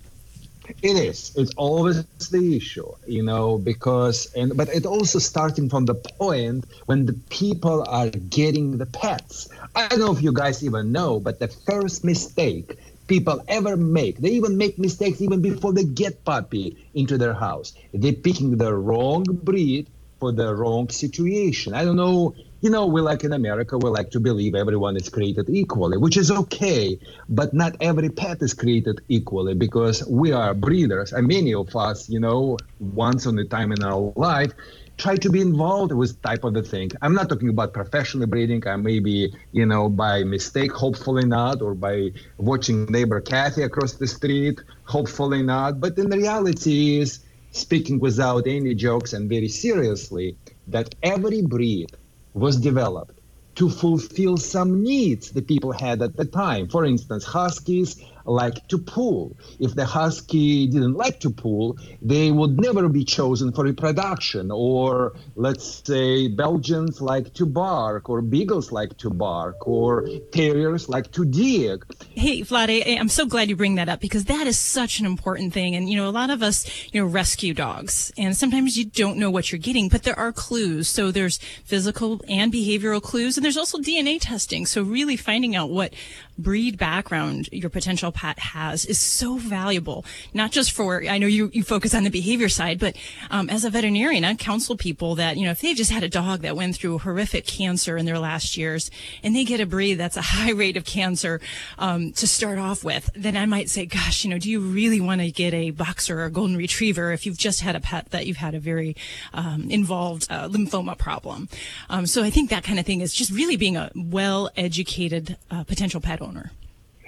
[0.82, 1.32] It is.
[1.36, 6.66] It's always the issue, you know, because and but it also starting from the point
[6.88, 9.48] when the people are getting the pets.
[9.78, 14.18] I don't know if you guys even know, but the first mistake people ever make,
[14.18, 17.74] they even make mistakes even before they get puppy into their house.
[17.94, 19.88] They're picking the wrong breed
[20.20, 21.76] for the wrong situation.
[21.76, 22.34] I don't know.
[22.62, 26.18] You know, we like in America, we like to believe everyone is created equally, which
[26.18, 27.00] is okay.
[27.30, 32.10] But not every pet is created equally because we are breeders, and many of us,
[32.10, 34.54] you know, once on a time in our life,
[34.98, 36.90] try to be involved with type of the thing.
[37.02, 38.68] I'm not talking about professional breeding.
[38.68, 44.08] I maybe, you know, by mistake, hopefully not, or by watching neighbor Kathy across the
[44.08, 45.80] street, hopefully not.
[45.80, 47.20] But in reality is
[47.52, 51.92] speaking without any jokes and very seriously, that every breed
[52.34, 53.20] was developed
[53.56, 56.68] to fulfill some needs the people had at the time.
[56.68, 59.36] For instance, huskies like to pull.
[59.60, 64.52] If the husky didn't like to pull, they would never be chosen for reproduction.
[64.52, 71.12] Or let's say Belgians like to bark, or beagles like to bark, or terriers like
[71.14, 71.86] to dig.
[72.14, 75.06] Hey, Vladae, I- I'm so glad you bring that up because that is such an
[75.06, 75.76] important thing.
[75.76, 79.18] And, you know, a lot of us, you know, rescue dogs and sometimes you don't
[79.18, 80.88] know what you're getting, but there are clues.
[80.88, 84.66] So there's physical and behavioral clues and there's also DNA testing.
[84.66, 85.94] So really finding out what
[86.38, 91.50] breed background your potential pet has is so valuable, not just for, I know you,
[91.54, 92.96] you focus on the behavior side, but
[93.32, 96.10] um, as a veterinarian, I counsel people that, you know, if they've just had a
[96.10, 98.92] dog that went through horrific cancer in their last years
[99.24, 101.42] and they get a breed that's a high rate of cancer
[101.78, 105.02] um, to start off with, then I might say, gosh, you know, do you really
[105.02, 108.12] want to get a boxer or a golden retriever if you've just had a pet
[108.12, 108.96] that you've had a very
[109.34, 111.50] um, involved uh, lymphoma problem?
[111.90, 115.38] Um, so I think that kind of thing is just really being a well educated
[115.50, 116.27] uh, potential pet owner.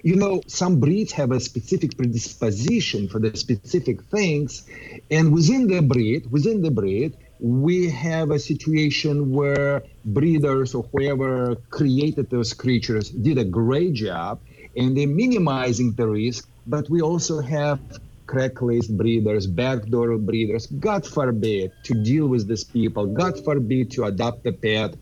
[0.02, 4.64] You know, some breeds have a specific predisposition for the specific things,
[5.12, 11.56] and within the breed, within the breed, we have a situation where breeders or whoever
[11.70, 14.40] created those creatures did a great job,
[14.76, 16.48] and they're minimizing the risk.
[16.68, 17.80] But we also have
[18.28, 24.46] Craigslist breeders, backdoor breeders, God forbid to deal with these people, God forbid to adopt
[24.46, 24.96] a pet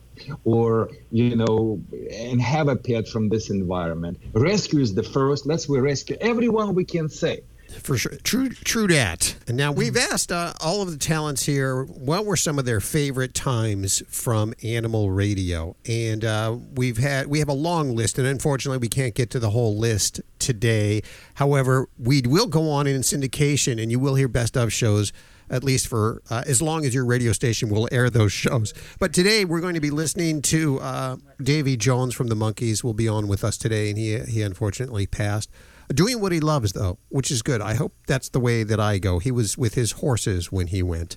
[0.43, 4.19] or, you know, and have a pet from this environment.
[4.33, 5.45] Rescue is the first.
[5.45, 7.43] Let's we rescue everyone we can save.
[7.81, 8.13] For sure.
[8.23, 9.35] True, true that.
[9.47, 12.79] And now we've asked uh, all of the talents here what were some of their
[12.79, 18.25] favorite times from animal radio, and uh, we've had we have a long list, and
[18.25, 21.01] unfortunately we can't get to the whole list today.
[21.35, 25.11] However, we will go on in syndication, and you will hear best of shows.
[25.49, 28.73] At least for uh, as long as your radio station will air those shows.
[28.99, 32.83] But today we're going to be listening to uh, Davy Jones from the Monkees.
[32.83, 35.49] Will be on with us today, and he he unfortunately passed
[35.93, 38.97] doing what he loves though which is good i hope that's the way that i
[38.97, 41.15] go he was with his horses when he went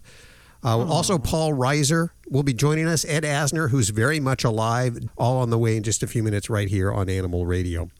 [0.62, 5.38] uh, also paul reiser will be joining us ed asner who's very much alive all
[5.38, 7.90] on the way in just a few minutes right here on animal radio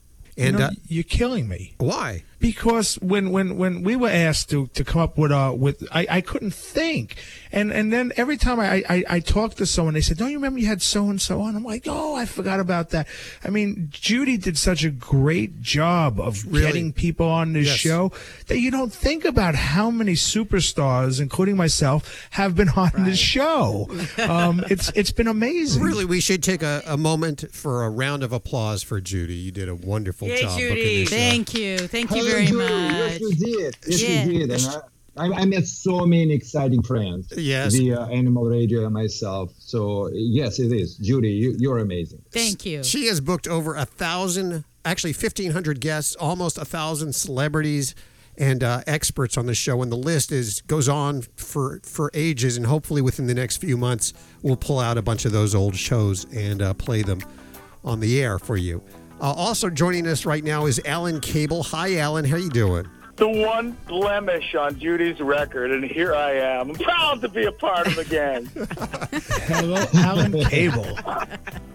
[0.40, 1.74] and you know, uh, you're killing me.
[1.78, 2.24] Why?
[2.40, 6.06] Because when when when we were asked to, to come up with uh with I,
[6.10, 7.16] I couldn't think,
[7.52, 10.38] and and then every time I, I I talked to someone, they said, "Don't you
[10.38, 13.06] remember you had so and so on?" I'm like, "Oh, I forgot about that."
[13.44, 16.62] I mean, Judy did such a great job of Really?
[16.66, 17.76] getting people on this Yes.
[17.76, 18.12] show
[18.46, 23.88] that you don't think about how many superstars, including myself, have been on this show.
[24.18, 25.82] Um, it's it's been amazing.
[25.82, 29.50] really we should take a, a moment for a round of applause for judy you
[29.50, 31.00] did a wonderful Yay, job booking Judy.
[31.00, 31.16] this show.
[31.16, 31.78] Thank you.
[31.78, 32.56] Thank you Hello, very Judy.
[32.58, 32.70] much.
[32.70, 33.76] Yes, you did.
[33.86, 34.24] Yes, Yeah.
[34.24, 34.50] you did.
[34.52, 34.66] And
[35.16, 37.74] I, I, I met so many exciting friends Yes.
[37.74, 39.52] via Animal Radio and myself.
[39.58, 40.96] So, yes, it is.
[40.96, 42.22] Judy, you, you're amazing.
[42.30, 42.82] Thank you.
[42.84, 47.94] She has booked over a thousand, actually fifteen hundred guests, almost a thousand celebrities
[48.38, 52.56] and uh, experts on the show, and the list is goes on for for ages.
[52.56, 55.76] And hopefully, within the next few months, we'll pull out a bunch of those old
[55.76, 57.20] shows and uh, play them
[57.84, 58.82] on the air for you.
[59.20, 61.62] Uh, also joining us right now is Alan Kabel.
[61.64, 62.24] Hi, Alan.
[62.24, 62.88] How you doing?
[63.16, 66.70] The one blemish on Judy's record, and here I am.
[66.70, 68.46] I'm proud to be a part of the gang.
[69.46, 70.98] Hello, Alan Kabel.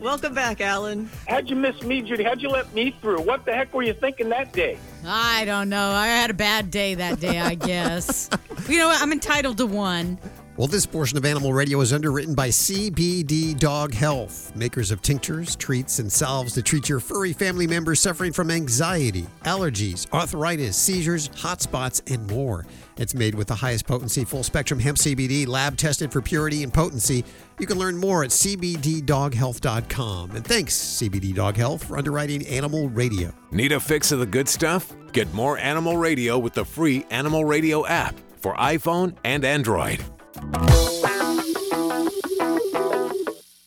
[0.02, 1.08] Welcome back, Alan.
[1.28, 2.24] How'd you miss me, Judy?
[2.24, 3.22] How'd you let me through?
[3.22, 4.80] What the heck were you thinking that day?
[5.06, 5.92] I don't know.
[5.92, 8.28] I had a bad day that day, I guess.
[8.68, 9.00] you know what?
[9.00, 10.18] I'm entitled to one.
[10.58, 15.58] Well, this portion of Animal Radio is underwritten by CBD Dog Health, makers of tinctures,
[15.58, 21.30] treats, and salves to treat your furry family members suffering from anxiety, allergies, arthritis, seizures,
[21.36, 22.66] hot spots, and more.
[22.96, 26.74] It's made with the highest potency full spectrum hemp CBD, lab tested for purity and
[26.74, 27.26] potency.
[27.60, 30.32] You can learn more at cbddoghealth.com.
[30.32, 33.34] And thanks, CBD Dog Health, for underwriting Animal Radio.
[33.52, 34.96] Need a fix of the good stuff?
[35.12, 40.02] Get more Animal Radio with the free Animal Radio app for iPhone and Android.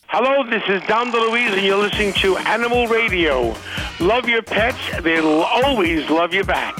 [0.07, 3.55] Hello, this is Dom DeLuise, and you're listening to Animal Radio.
[3.99, 6.77] Love your pets, they'll always love you back.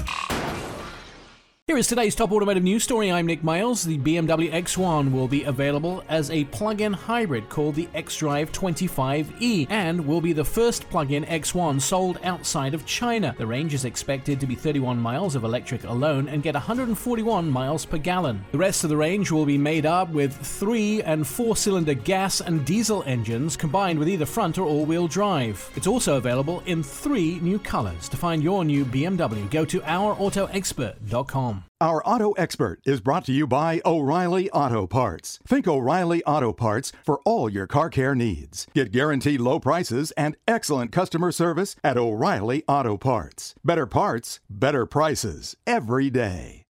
[1.70, 3.12] Here is today's top automotive news story.
[3.12, 3.84] I'm Nick Miles.
[3.84, 10.04] The BMW X1 will be available as a plug-in hybrid called the xDrive 25e and
[10.04, 13.36] will be the first plug-in X1 sold outside of China.
[13.38, 17.86] The range is expected to be 31 miles of electric alone and get 141 miles
[17.86, 18.44] per gallon.
[18.52, 22.66] The rest of the range will be made up with 3 and 4-cylinder gas and
[22.66, 25.70] diesel engines combined with either front or all-wheel drive.
[25.76, 28.10] It's also available in 3 new colors.
[28.10, 31.59] To find your new BMW, go to ourautoexpert.com.
[31.82, 35.40] Our Auto Expert is brought to you by O'Reilly Auto Parts.
[35.48, 38.68] Think O'Reilly Auto Parts for all your car care needs.
[38.74, 43.56] Get guaranteed low prices and excellent customer service at O'Reilly Auto Parts.
[43.64, 46.64] Better parts, better prices every day.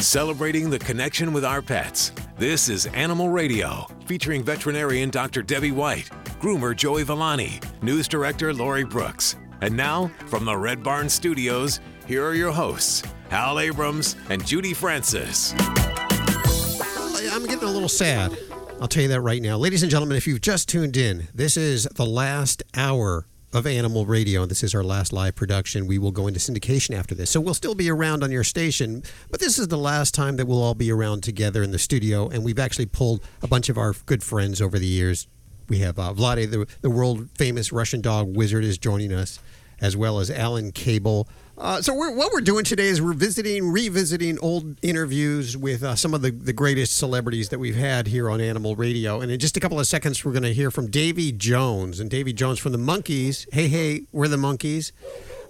[0.00, 2.12] Celebrating the connection with our pets.
[2.38, 5.42] This is Animal Radio, featuring veterinarian Dr.
[5.42, 6.10] Debbie White,
[6.40, 9.36] groomer Joey Villani, news director Lori Brooks.
[9.62, 14.72] And now, from the Red Barn Studios, here are your hosts, Hal Abrams and Judy
[14.72, 15.52] Francis.
[15.58, 18.36] I'm getting a little sad.
[18.80, 19.56] I'll tell you that right now.
[19.56, 24.06] Ladies and gentlemen, if you've just tuned in, this is the last hour of Animal
[24.06, 24.46] Radio.
[24.46, 25.86] This is our last live production.
[25.86, 27.30] We will go into syndication after this.
[27.30, 30.46] So we'll still be around on your station, but this is the last time that
[30.46, 32.28] we'll all be around together in the studio.
[32.28, 35.26] And we've actually pulled a bunch of our good friends over the years.
[35.68, 39.40] We have uh, Vladae, the, the world famous Russian dog wizard, is joining us,
[39.80, 41.28] as well as Alan Kabel.
[41.58, 45.94] Uh, so we're, what we're doing today is we're visiting, revisiting old interviews with uh,
[45.94, 49.22] some of the, the greatest celebrities that we've had here on Animal Radio.
[49.22, 51.98] And in just a couple of seconds, we're going to hear from Davy Jones.
[51.98, 53.46] And Davy Jones from the Monkees.
[53.54, 54.92] Hey, hey, we're the Monkees.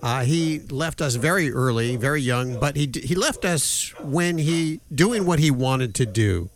[0.00, 4.78] Uh, he left us very early, very young, but he he left us when he
[4.94, 6.50] doing what he wanted to do.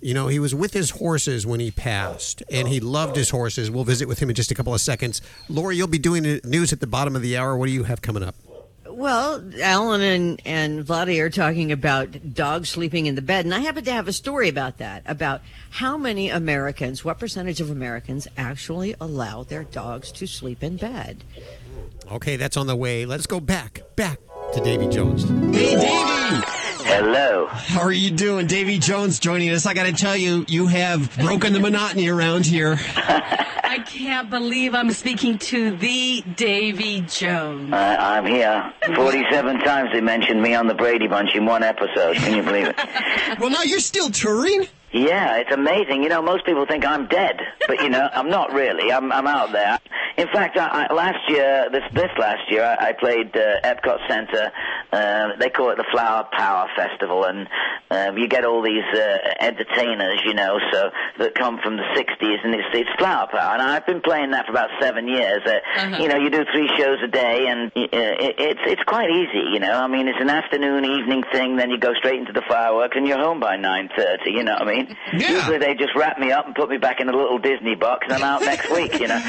[0.00, 3.70] You know, he was with his horses when he passed, and he loved his horses.
[3.70, 5.22] We'll visit with him in just a couple of seconds.
[5.48, 7.56] Lori, you'll be doing news at the bottom of the hour.
[7.56, 8.36] What do you have coming up?
[8.96, 13.58] Well, Alan and, and Vladi are talking about dogs sleeping in the bed, and I
[13.58, 18.26] happen to have a story about that about how many Americans, what percentage of Americans
[18.38, 21.24] actually allow their dogs to sleep in bed.
[22.10, 23.04] Okay, that's on the way.
[23.04, 24.18] Let's go back, back
[24.54, 25.24] to Davy Jones.
[25.54, 26.65] Hey, Davey.
[26.86, 27.46] Hello.
[27.46, 28.46] How are you doing?
[28.46, 29.66] Davy Jones joining us.
[29.66, 32.78] I got to tell you, you have broken the monotony around here.
[32.96, 37.72] I can't believe I'm speaking to the Davy Jones.
[37.72, 38.72] Uh, I'm here.
[38.94, 42.16] 47 times they mentioned me on the Brady Bunch in one episode.
[42.18, 42.76] Can you believe it?
[43.40, 44.68] well, now you're still touring?
[44.96, 46.02] Yeah, it's amazing.
[46.02, 47.36] You know, most people think I'm dead,
[47.68, 48.92] but you know, I'm not really.
[48.92, 49.78] I'm I'm out there.
[50.16, 53.98] In fact, I, I, last year, this this last year, I, I played uh, Epcot
[54.08, 54.50] Center.
[54.90, 57.46] Uh, they call it the Flower Power Festival, and
[57.90, 62.38] um, you get all these uh, entertainers, you know, so that come from the '60s,
[62.44, 63.52] and it's it's Flower Power.
[63.54, 65.42] And I've been playing that for about seven years.
[65.44, 66.02] Uh, Uh-huh.
[66.02, 69.44] You know, you do three shows a day, and uh, it, it's it's quite easy.
[69.52, 71.56] You know, I mean, it's an afternoon, evening thing.
[71.56, 74.30] Then you go straight into the fireworks, and you're home by nine thirty.
[74.32, 74.85] You know what I mean?
[75.12, 78.06] Usually they just wrap me up and put me back in a little Disney box,
[78.08, 78.98] and I'm out next week.
[79.00, 79.20] You know,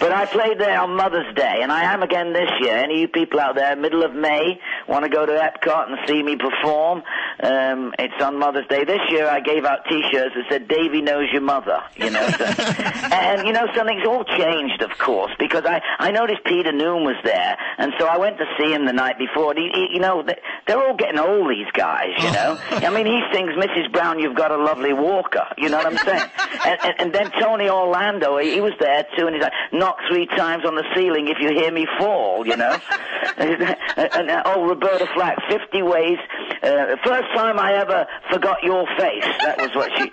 [0.00, 2.76] but I played there on Mother's Day, and I am again this year.
[2.76, 4.58] Any of you people out there, middle of May,
[4.88, 7.02] want to go to Epcot and see me perform?
[7.42, 9.26] Um, it's on Mother's Day this year.
[9.28, 12.44] I gave out T-shirts that said "Davy knows your mother." You know, so,
[13.12, 17.16] and you know something's all changed, of course, because I I noticed Peter Noone was
[17.24, 19.50] there, and so I went to see him the night before.
[19.52, 21.50] And he, he, you know, they- they're all getting old.
[21.50, 22.56] These guys, you know.
[22.70, 23.92] I mean, he sings "Mrs.
[23.92, 26.30] Brown, You've Got a Lovely Walker." You know what I'm saying?
[26.66, 29.98] and, and, and then Tony Orlando, he, he was there too, and he's like, "Knock
[30.08, 32.76] three times on the ceiling if you hear me fall." You know.
[33.36, 36.18] and, uh, oh, Roberta Flack, fifty ways.
[36.62, 39.24] Uh, first time I ever forgot your face.
[39.44, 40.12] That was what she.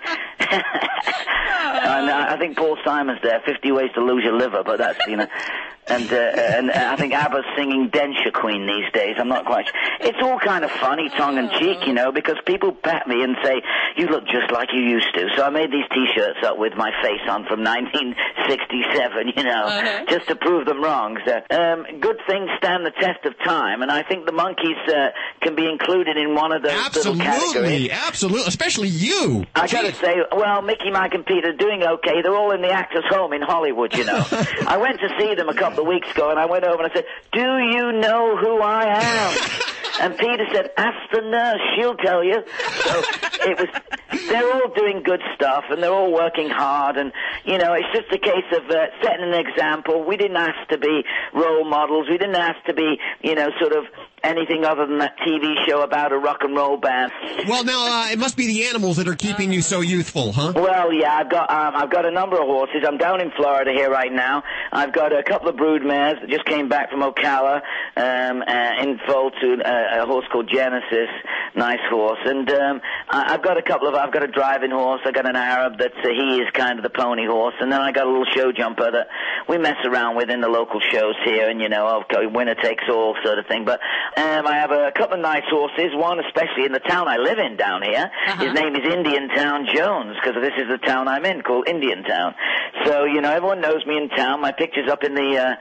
[0.50, 3.40] and uh, I think Paul Simon's there.
[3.46, 5.26] Fifty ways to lose your liver, but that's you know.
[5.90, 9.16] And uh, and I think ABBA's singing Denture Queen these days.
[9.18, 9.66] I'm not quite.
[9.66, 10.08] sure.
[10.08, 13.36] It's all kind of funny, tongue in cheek, you know, because people pat me and
[13.42, 13.60] say
[13.96, 15.26] you look just like you used to.
[15.36, 20.28] So I made these T-shirts up with my face on from 1967, you know, just
[20.28, 21.18] to prove them wrong.
[21.24, 25.10] So um, good things stand the test of time, and I think the Monkees uh,
[25.42, 27.90] can be included in one of those little categories.
[27.90, 28.46] Absolutely, absolutely.
[28.48, 29.44] Especially you.
[29.54, 32.22] I gotta say, well, Mickey, Mike, and Pete are doing okay.
[32.22, 34.24] They're all in the actors' home in Hollywood, you know.
[34.66, 36.90] I went to see them a couple of weeks ago, and I went over and
[36.90, 39.38] I said, "Do you know who I am?"
[40.00, 42.42] And Peter said, "Ask the nurse; she'll tell you."
[42.84, 43.02] So
[43.50, 43.68] it was.
[44.30, 47.12] They're all doing good stuff, and they're all working hard, and
[47.44, 50.04] you know, it's just a case of uh, setting an example.
[50.04, 51.02] We didn't ask to be
[51.34, 52.08] role models.
[52.08, 53.84] We didn't ask to be, you know, sort of
[54.22, 57.12] anything other than that TV show about a rock and roll band.
[57.48, 60.52] Well, now uh, it must be the animals that are keeping you so youthful, huh?
[60.54, 62.84] Well, yeah, I've got um, I've got a number of horses.
[62.86, 64.42] I'm down in Florida here right now.
[64.72, 67.62] I've got a couple of brood mares that just came back from Ocala
[67.96, 71.08] um, uh, in foal to uh, a horse called Genesis,
[71.54, 75.00] nice horse, and um, I- I've got a couple of I've got a driving horse.
[75.04, 77.80] I got an Arab that's uh, he is kind of the pony horse, and then
[77.80, 79.08] I got a little show jumper that
[79.48, 82.84] we mess around with in the local shows here, and you know, okay, winner takes
[82.90, 83.64] all sort of thing.
[83.64, 83.80] But
[84.16, 85.94] um, I have a couple of nice horses.
[85.94, 88.10] One especially in the town I live in down here.
[88.38, 92.34] His name is Indiantown Jones because this is the town I'm in called Indiantown.
[92.84, 94.40] So you know, everyone knows me in town.
[94.40, 95.38] My picture's up in the.
[95.38, 95.54] Uh,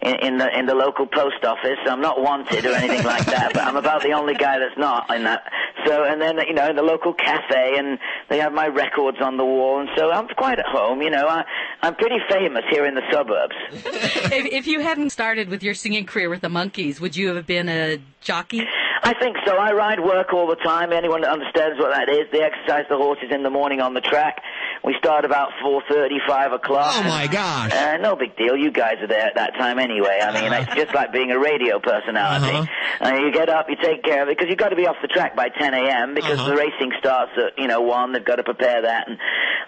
[0.00, 3.52] in, in the in the local post office, I'm not wanted or anything like that,
[3.52, 5.42] but I'm about the only guy that's not in that.
[5.88, 9.38] So, and then you know, in the local cafe, and they have my records on
[9.38, 11.00] the wall, and so I'm quite at home.
[11.00, 11.44] You know, I
[11.82, 13.54] I'm pretty famous here in the suburbs.
[13.72, 17.46] if, if you hadn't started with your singing career with the Monkees, would you have
[17.46, 18.66] been a jockey?
[19.02, 19.56] I think so.
[19.56, 20.92] I ride work all the time.
[20.92, 24.00] Anyone that understands what that is, they exercise the horses in the morning on the
[24.00, 24.42] track.
[24.84, 26.92] We start about four thirty, five o'clock.
[26.96, 27.72] Oh my gosh!
[27.72, 28.56] Uh, no big deal.
[28.56, 30.20] You guys are there at that time anyway.
[30.22, 32.68] I mean, it's just like being a radio personality.
[33.00, 34.96] Uh, you get up, you take care of it because you've got to be off
[35.02, 36.14] the track by 10 a.m.
[36.14, 36.50] because Uh-huh.
[36.50, 38.12] the racing starts at you know one.
[38.12, 39.18] They've got to prepare that, and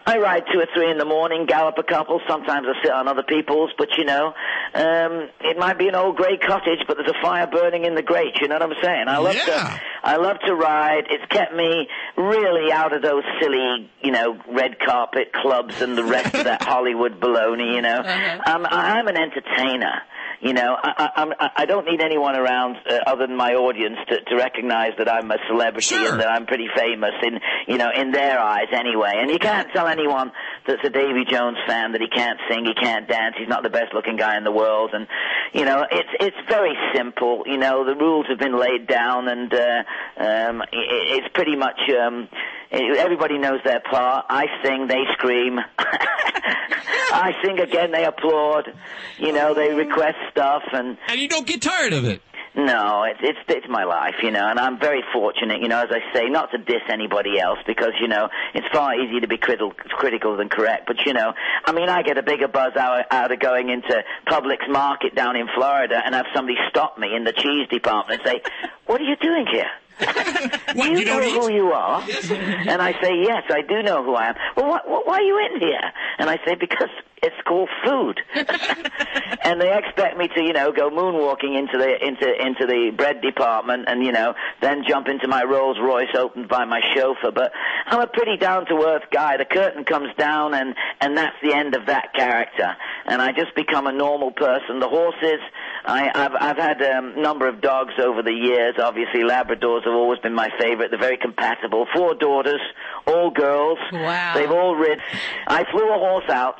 [0.06, 2.20] I ride two or three in the morning, gallop a couple.
[2.28, 4.28] Sometimes I sit on other people's, but you know,
[4.74, 8.02] um, it might be an old grey cottage, but there's a fire burning in the
[8.02, 8.36] grate.
[8.40, 9.04] You know what I'm saying?
[9.08, 11.04] I love to, I love to ride.
[11.10, 16.04] It's kept me really out of those silly, you know, red carpet clubs and the
[16.04, 17.74] rest of that Hollywood baloney.
[17.74, 17.98] You know,
[18.46, 20.02] um, I- I'm an entertainer.
[20.42, 23.96] You know, I, I, I'm, I don't need anyone around uh, other than my audience
[24.08, 27.38] to, to recognize that I'm a celebrity and that I'm pretty famous in,
[27.68, 29.12] you know, in their eyes anyway.
[29.16, 30.32] And you can't tell anyone
[30.66, 33.68] that's a Davy Jones fan that he can't sing, he can't dance, he's not the
[33.68, 34.92] best looking guy in the world.
[34.94, 35.06] And,
[35.52, 37.42] you know, it's, it's very simple.
[37.44, 39.82] You know, the rules have been laid down and, uh,
[40.16, 42.28] um, i it's pretty much, um,
[42.70, 44.26] everybody knows their part.
[44.28, 45.58] I sing, they scream.
[45.78, 48.72] I sing again, they applaud.
[49.18, 52.22] You know, they request stuff, and and you don't get tired of it.
[52.54, 55.90] No, it's it's it's my life, you know, and I'm very fortunate, you know, as
[55.90, 59.38] I say, not to diss anybody else because you know it's far easier to be
[59.38, 60.86] critical critical than correct.
[60.88, 61.32] But you know,
[61.64, 65.36] I mean, I get a bigger buzz out, out of going into Publix Market down
[65.36, 68.42] in Florida and have somebody stop me in the cheese department and say,
[68.86, 69.70] "What are you doing here?"
[70.74, 72.02] do you, know who you are?
[72.02, 74.34] and I say, yes, I do know who I am.
[74.56, 75.92] Well, wh- wh- why are you in here?
[76.18, 76.88] And I say, because
[77.22, 78.20] it's called food.
[78.34, 83.20] and they expect me to, you know, go moonwalking into the into into the bread
[83.20, 87.30] department, and you know, then jump into my Rolls Royce opened by my chauffeur.
[87.30, 87.52] But
[87.86, 89.36] I'm a pretty down to earth guy.
[89.36, 92.76] The curtain comes down, and and that's the end of that character.
[93.06, 94.80] And I just become a normal person.
[94.80, 95.40] The horses,
[95.84, 98.76] I, I've I've had a um, number of dogs over the years.
[98.78, 100.90] Obviously, Labradors have always been my favorite.
[100.90, 101.86] They're very compatible.
[101.94, 102.60] Four daughters,
[103.06, 103.78] all girls.
[103.92, 104.32] Wow.
[104.34, 105.00] They've all rid.
[105.46, 106.56] I flew a horse out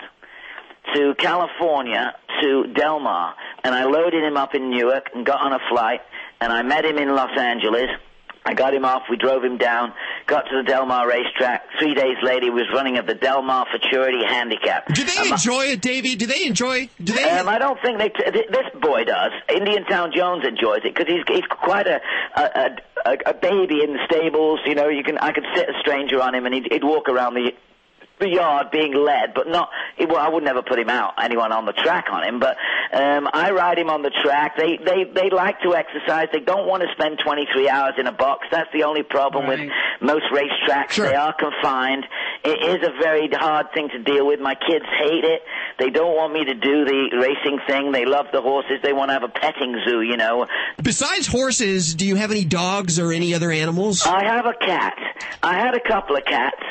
[0.95, 3.35] to California to Del Mar,
[3.65, 6.01] and I loaded him up in Newark and got on a flight,
[6.41, 7.91] and I met him in Los Angeles.
[8.43, 9.03] I got him off.
[9.11, 9.93] We drove him down.
[10.27, 11.63] Got to the Del Mar racetrack.
[11.79, 14.87] Three days later, he was running at the Del Mar Futurity Handicap.
[14.95, 16.17] Do they enjoy it, Davey?
[16.17, 16.89] Do they enjoy?
[17.05, 17.25] Do they?
[17.25, 18.09] Um, I don't think they.
[18.09, 19.33] T- this boy does.
[19.55, 22.01] Indiantown Jones enjoys it because he's he's quite a
[22.35, 24.61] a, a a baby in the stables.
[24.65, 27.11] You know, you can I could sit a stranger on him and he'd, he'd walk
[27.11, 27.53] around the
[28.21, 29.71] the yard being led, but not.
[29.99, 31.15] Well, I would never put him out.
[31.21, 32.57] Anyone on the track on him, but
[32.93, 34.57] um, I ride him on the track.
[34.57, 36.29] They they they like to exercise.
[36.33, 38.47] They don't want to spend 23 hours in a box.
[38.51, 39.61] That's the only problem with
[40.01, 40.97] most racetracks.
[40.97, 42.07] They are confined.
[42.45, 44.41] It is a very hard thing to deal with.
[44.41, 45.43] My kids hate it.
[45.79, 47.93] They don't want me to do the racing thing.
[47.93, 48.81] They love the horses.
[48.83, 50.03] They want to have a petting zoo.
[50.03, 50.47] You know.
[50.83, 54.07] Besides horses, do you have any dogs or any other animals?
[54.07, 54.97] I have a cat.
[55.43, 56.63] I had a couple of cats.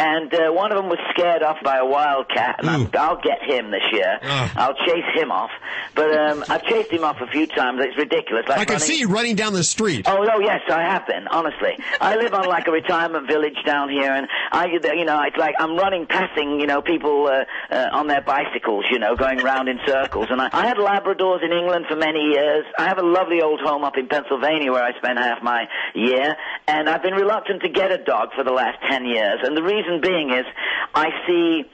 [0.00, 3.20] And uh, one of them was scared off by a wild cat, and I'm, I'll
[3.20, 4.18] get him this year.
[4.56, 5.50] I'll chase him off.
[5.94, 7.80] But um, I've chased him off a few times.
[7.82, 8.48] It's ridiculous.
[8.48, 10.08] Like I can running- see you running down the street.
[10.08, 11.28] Oh no, yes, I have been.
[11.28, 15.36] Honestly, I live on like a retirement village down here, and I, you know, it's
[15.36, 19.38] like I'm running, passing, you know, people uh, uh, on their bicycles, you know, going
[19.40, 20.28] round in circles.
[20.30, 22.64] And I, I had Labradors in England for many years.
[22.78, 26.36] I have a lovely old home up in Pennsylvania where I spend half my year,
[26.66, 29.40] and I've been reluctant to get a dog for the last ten years.
[29.42, 30.46] And the reason being is,
[30.94, 31.64] I see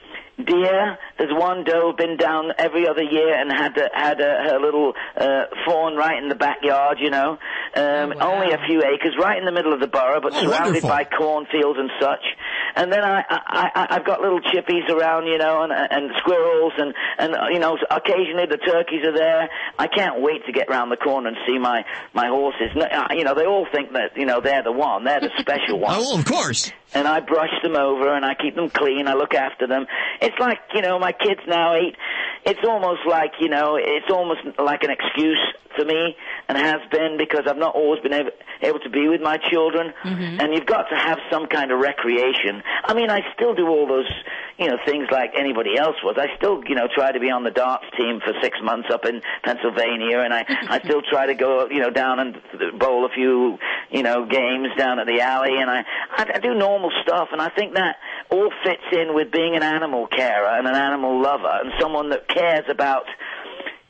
[0.45, 0.97] deer.
[1.17, 4.93] There's one doe been down every other year and had uh, had uh, her little
[5.15, 6.97] uh, fawn right in the backyard.
[6.99, 7.37] You know,
[7.75, 10.89] um, only a few acres, right in the middle of the borough, but surrounded wonderful.
[10.89, 12.23] by cornfields and such.
[12.75, 16.73] And then I, I, I I've got little chippies around, you know, and and squirrels
[16.77, 19.49] and and uh, you know occasionally the turkeys are there.
[19.79, 22.69] I can't wait to get round the corner and see my my horses.
[22.75, 25.79] Uh, You know, they all think that you know they're the one, they're the special
[25.87, 25.95] one.
[25.97, 26.71] Oh, of course.
[26.93, 29.07] And I brush them over and I keep them clean.
[29.07, 29.85] I look after them.
[30.21, 31.95] It's like you know my kids now eat.
[32.45, 35.39] It's almost like you know it's almost like an excuse
[35.77, 36.15] for me
[36.49, 39.93] and has been because I've not always been able, able to be with my children.
[40.03, 40.41] Mm-hmm.
[40.41, 42.63] And you've got to have some kind of recreation.
[42.83, 44.09] I mean, I still do all those,
[44.57, 46.17] you know, things like anybody else was.
[46.17, 49.05] I still, you know, try to be on the darts team for six months up
[49.05, 52.35] in Pennsylvania, and I, I still try to go, you know, down and
[52.79, 53.57] bowl a few,
[53.91, 57.41] you know, games down at the alley, and I, I, I do normal stuff, and
[57.41, 57.97] I think that
[58.29, 62.27] all fits in with being an animal carer and an animal lover and someone that
[62.27, 63.05] cares about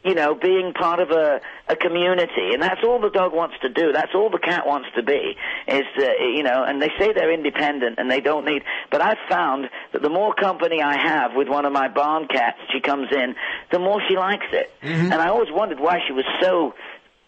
[0.04, 3.70] you know, being part of a, a community, and that's all the dog wants to
[3.70, 3.92] do.
[3.92, 5.36] That's all the cat wants to be.
[5.68, 8.62] Is uh, you know, and they say they're independent and they don't need.
[8.92, 12.58] But I've found that the more company I have with one of my barn cats,
[12.72, 13.36] she comes in,
[13.72, 14.72] the more she likes it.
[15.12, 16.74] And I always wondered why she was so,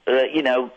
[0.08, 0.72] uh, you know,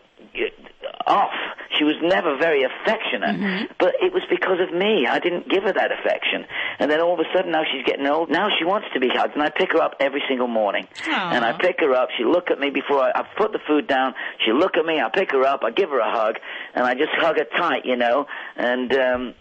[1.07, 1.31] off.
[1.77, 5.07] She was never very affectionate, but it was because of me.
[5.09, 6.45] I didn't give her that affection.
[6.79, 8.29] And then all of a sudden now she's getting old.
[8.29, 10.87] Now she wants to be hugged, and I pick her up every single morning.
[11.35, 12.09] And I pick her up.
[12.17, 14.13] She look at me before I, I put the food down.
[14.45, 14.99] She look at me.
[15.01, 15.61] I pick her up.
[15.63, 16.35] I give her a hug,
[16.75, 18.27] and I just hug her tight, you know.
[18.55, 19.33] And um,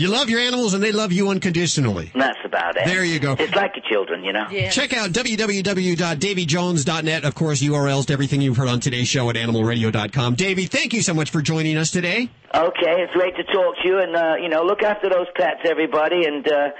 [0.00, 2.10] You love your animals and they love you unconditionally.
[2.14, 2.86] That's about it.
[2.86, 3.36] There you go.
[3.38, 4.46] It's like your children, you know.
[4.50, 4.70] Yeah.
[4.70, 7.24] Check out www.davyjones.net.
[7.24, 10.36] Of course, URLs to everything you've heard on today's show at animalradio.com.
[10.36, 12.30] Davy, thank you so much for joining us today.
[12.54, 15.60] Okay, it's great to talk to you, and uh, you know, look after those pets,
[15.66, 16.70] everybody, and uh,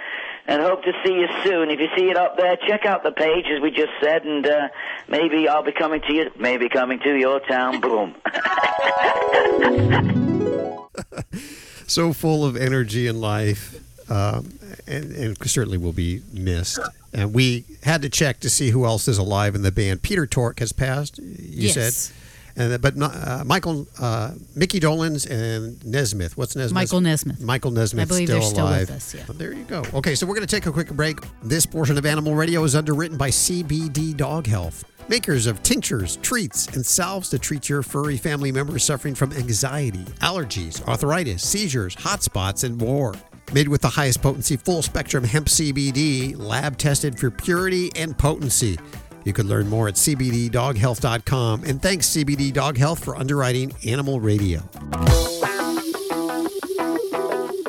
[0.46, 1.68] and hope to see you soon.
[1.68, 4.46] If you see it up there, check out the page as we just said, and
[4.46, 4.68] uh,
[5.10, 7.82] maybe I'll be coming to you, maybe coming to your town.
[7.82, 8.14] Boom.
[11.90, 13.78] so full of energy and life,
[14.10, 16.78] um, and, and certainly will be missed.
[17.12, 20.02] And we had to check to see who else is alive in the band.
[20.02, 21.74] Peter Tork has passed, you Yes.
[21.96, 22.16] said.
[22.56, 26.36] And, but not, uh, Michael, uh, Mickey Dolenz and Nesmith.
[26.36, 26.74] What's Nesmith?
[26.74, 27.40] Michael Nesmith.
[27.40, 28.80] Michael Nesmith I believe still they're still alive.
[28.88, 29.22] with us, yeah.
[29.28, 29.84] There you go.
[29.94, 31.20] Okay, so we're going to take a quick break.
[31.44, 36.68] This portion of Animal Radio is underwritten by CBD Dog Health, makers of tinctures, treats,
[36.68, 42.22] and salves to treat your furry family members suffering from anxiety, allergies, arthritis, seizures, hot
[42.22, 43.12] spots, and more.
[43.52, 48.78] Made with the highest potency full spectrum hemp CBD, lab tested for purity and potency.
[49.24, 51.64] You can learn more at cbddoghealth.com.
[51.64, 54.60] And thanks, CBD Dog Health, for underwriting Animal Radio.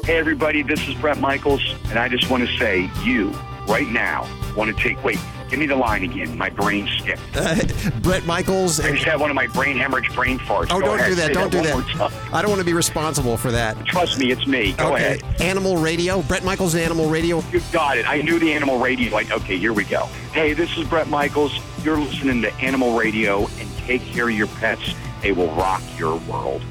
[0.06, 3.34] Hey, everybody, this is Bret Michaels, and I just want to say, you,
[3.68, 6.38] right now, want to take, wait, give me the line again.
[6.38, 7.22] My brain skipped.
[7.36, 7.56] Uh,
[8.02, 8.80] Bret Michaels.
[8.80, 10.68] I just had one of my brain hemorrhage brain farts.
[10.72, 11.34] Oh, Go don't ahead, do that.
[11.34, 12.12] Don't do that.
[12.34, 13.84] I don't want to be responsible for that.
[13.86, 14.74] Trust me, it's me.
[14.74, 15.18] Go okay.
[15.18, 15.42] ahead.
[15.42, 16.22] Animal Radio.
[16.24, 17.44] Bret Michaels, Animal Radio.
[17.52, 18.10] You got it.
[18.10, 19.12] I knew the animal radio.
[19.12, 20.06] Like, okay, here we go.
[20.34, 21.60] Hey, this is Bret Michaels.
[21.84, 24.94] You're listening to Animal Radio, and take care of your pets.
[25.22, 26.62] They will rock your world.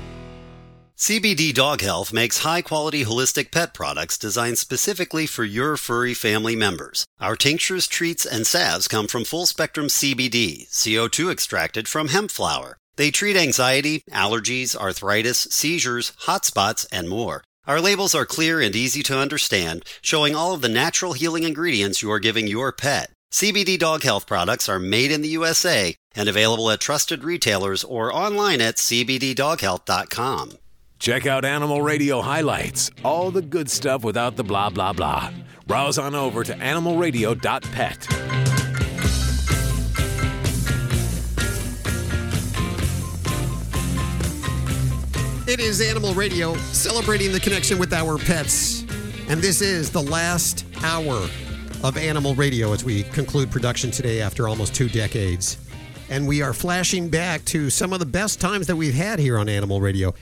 [1.00, 6.54] CBD Dog Health makes high quality holistic pet products designed specifically for your furry family
[6.54, 7.06] members.
[7.18, 12.76] Our tinctures, treats, and salves come from full spectrum CBD, CO2 extracted from hemp flower.
[12.96, 17.44] They treat anxiety, allergies, arthritis, seizures, hot spots, and more.
[17.66, 22.02] Our labels are clear and easy to understand, showing all of the natural healing ingredients
[22.02, 23.10] you are giving your pet.
[23.32, 28.14] CBD Dog Health products are made in the USA and available at trusted retailers or
[28.14, 30.58] online at cbddoghealth.com.
[31.00, 35.32] Check out Animal Radio highlights, all the good stuff without the blah blah blah.
[35.66, 38.06] Browse on over to animalradio.pet.
[45.48, 48.82] It is Animal Radio celebrating the connection with our pets.
[49.28, 51.26] And this is the last hour
[51.82, 55.56] of Animal Radio as we conclude production today after almost two decades.
[56.10, 59.38] And we are flashing back to some of the best times that we've had here
[59.38, 60.14] on Animal Radio.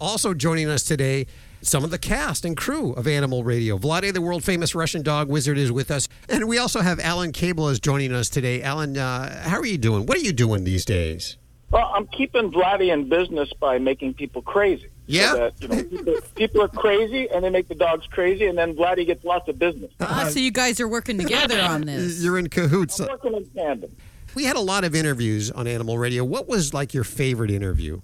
[0.00, 1.26] Also joining us today,
[1.62, 3.78] some of the cast and crew of Animal Radio.
[3.78, 6.08] Vladae, the world famous Russian dog wizard, is with us.
[6.28, 8.62] And we also have Alan Kabel is joining us today.
[8.62, 10.06] Alan, uh, how are you doing?
[10.06, 11.36] What are you doing these days?
[11.70, 14.88] Well, I'm keeping Vladdy in business by making people crazy.
[15.06, 15.32] Yeah.
[15.32, 18.56] So that, you know, people, people are crazy, and they make the dogs crazy, and
[18.56, 19.90] then Vladdy gets lots of business.
[20.00, 22.22] Ah, so you guys are working together on this.
[22.22, 23.00] You're in cahoots.
[23.00, 23.96] I'm working in tandem.
[24.34, 26.22] We had a lot of interviews on Animal Radio.
[26.22, 28.00] What was like your favorite interview?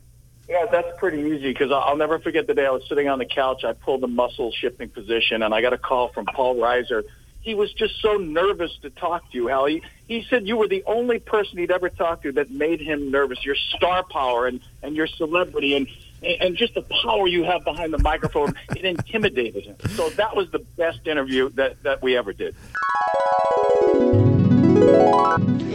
[0.53, 3.25] Yeah, that's pretty easy because I'll never forget the day I was sitting on the
[3.25, 3.65] couch.
[3.65, 7.05] I pulled the muscle shifting position, and I got a call from Paul Reiser.
[7.41, 9.65] He was just so nervous to talk to you, Hal.
[9.65, 13.11] He, he said you were the only person he'd ever talked to that made him
[13.11, 13.43] nervous.
[13.47, 15.89] Your star power and, and your celebrity and,
[16.23, 19.77] and just the power you have behind the microphone, it intimidated him.
[19.95, 22.55] So that was the best interview that, that we ever did.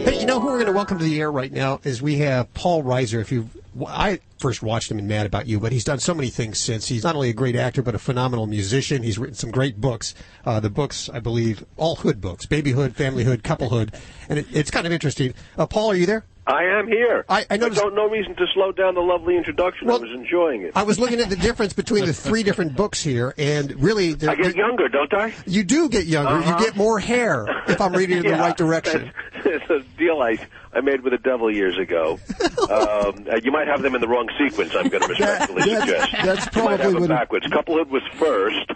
[0.04, 2.18] Hey, you know who we're going to welcome to the air right now is we
[2.18, 3.20] have Paul Reiser.
[3.20, 3.50] If you,
[3.86, 6.88] I first watched him in Mad About You, but he's done so many things since.
[6.88, 9.02] He's not only a great actor, but a phenomenal musician.
[9.02, 10.14] He's written some great books.
[10.44, 13.94] Uh, the books, I believe, all hood books: babyhood, familyhood, couplehood,
[14.28, 15.34] and it, it's kind of interesting.
[15.56, 16.24] Uh, Paul, are you there?
[16.48, 17.26] I am here.
[17.28, 17.82] I, I noticed.
[17.82, 19.90] don't no reason to slow down the lovely introduction.
[19.90, 20.72] I was enjoying it.
[20.74, 24.34] I was looking at the difference between the three different books here, and really, I
[24.34, 25.34] get younger, don't I?
[25.46, 26.36] You do get younger.
[26.36, 26.56] Uh-huh.
[26.58, 29.12] You get more hair if I'm reading in the right direction.
[29.44, 30.38] It's a deal I
[30.72, 32.18] I made with the devil years ago.
[32.70, 34.74] um, uh, you might have them in the wrong sequence.
[34.74, 36.12] I'm going to respectfully That- suggest.
[36.24, 37.46] that's You might have probably them backwards.
[37.46, 38.70] Couplehood was first,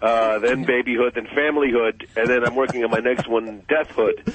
[0.00, 4.32] uh, then babyhood, then familyhood, and then I'm working on my next one, deathhood.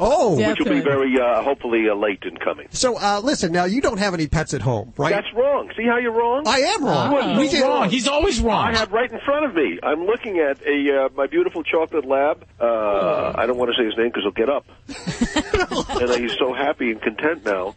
[0.00, 2.68] Oh, which will be very uh, hopefully uh, late in coming.
[2.70, 5.10] So, uh, listen, now you don't have any pets at home, right?
[5.10, 5.72] That's wrong.
[5.76, 6.44] See how you're wrong?
[6.46, 7.36] I am wrong.
[7.36, 7.90] We so did- wrong.
[7.90, 8.64] He's always wrong.
[8.68, 9.80] I have right in front of me.
[9.82, 12.44] I'm looking at a uh, my beautiful chocolate lab.
[12.60, 14.66] Uh, I don't want to say his name because he'll get up.
[16.00, 17.74] and he's so happy and content now.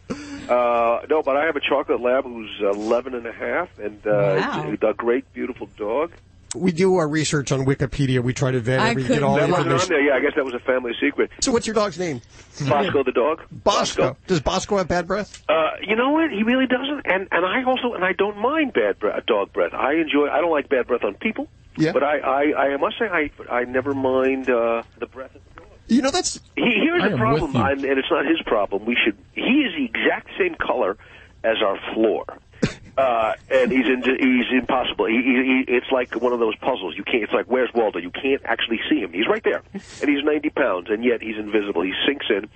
[0.48, 4.36] Uh, no, but I have a chocolate lab who's 11 and a half, and uh,
[4.38, 4.74] Wow.
[4.82, 6.12] a great, beautiful dog.
[6.54, 8.22] We do our research on Wikipedia.
[8.22, 9.88] We try to vet every, get all the that wasn't information.
[9.88, 10.00] there.
[10.02, 11.30] Yeah, I guess that was a family secret.
[11.40, 12.20] So, what's your dog's name?
[12.68, 13.40] Bosco the dog.
[13.50, 14.18] Bosco.
[14.26, 15.42] Does Bosco have bad breath?
[15.48, 16.30] Uh, you know what?
[16.30, 19.72] He really doesn't, and and I also and I don't mind bad breath, dog breath.
[19.72, 20.28] I enjoy.
[20.28, 21.48] I don't like bad breath on people.
[21.78, 21.92] Yeah.
[21.92, 25.34] But I, I, I must say, I, I never mind uh, the breath.
[25.34, 25.51] Of
[25.92, 26.40] You know, that's.
[26.56, 27.54] he, here's I the problem.
[27.56, 28.84] And it's not his problem.
[28.84, 29.16] We should.
[29.34, 30.96] He is the exact same color
[31.44, 32.24] as our floor.
[32.96, 35.06] Uh, and he's in, he's impossible.
[35.06, 36.94] He, he, he, it's like one of those puzzles.
[36.96, 37.22] You can't.
[37.22, 37.98] It's like where's Waldo?
[37.98, 39.12] You can't actually see him.
[39.12, 41.80] He's right there, and he's 90 pounds, and yet he's invisible.
[41.82, 42.48] He sinks in,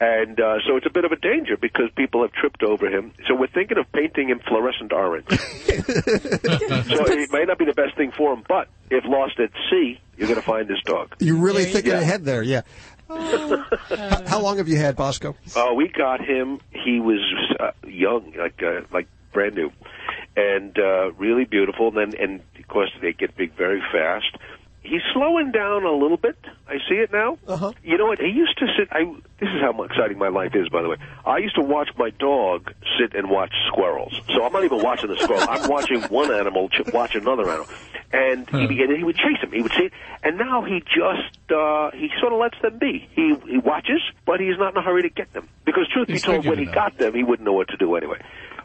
[0.00, 3.12] and uh, so it's a bit of a danger because people have tripped over him.
[3.28, 5.28] So we're thinking of painting him fluorescent orange.
[5.28, 10.00] so it may not be the best thing for him, but if lost at sea,
[10.16, 11.14] you're going to find this dog.
[11.20, 11.98] You're really There thinking go.
[12.00, 12.62] ahead there, yeah.
[13.10, 13.58] H-
[14.26, 15.36] How long have you had Bosco?
[15.54, 16.60] Uh, we got him.
[16.72, 17.20] He was
[17.60, 19.70] uh, young, like uh, like brand new,
[20.36, 21.88] and uh, really beautiful.
[21.88, 24.36] And then, and of course, they get big very fast.
[24.82, 26.36] He's slowing down a little bit.
[26.68, 27.38] I see it now.
[27.48, 27.72] Uh-huh.
[27.82, 28.18] You know what?
[28.20, 28.88] He used to sit.
[28.92, 29.04] I.
[29.40, 30.96] This is how exciting my life is, by the way.
[31.24, 34.20] I used to watch my dog sit and watch squirrels.
[34.34, 35.46] So I'm not even watching the squirrel.
[35.48, 37.66] I'm watching one animal ch- watch another animal,
[38.12, 39.52] and he and he would chase him.
[39.52, 39.92] He would see it,
[40.22, 43.08] and now he just uh, he sort of lets them be.
[43.14, 46.22] He he watches, but he's not in a hurry to get them because, truth He's
[46.22, 48.20] be told, when he it got them, he wouldn't know what to do anyway.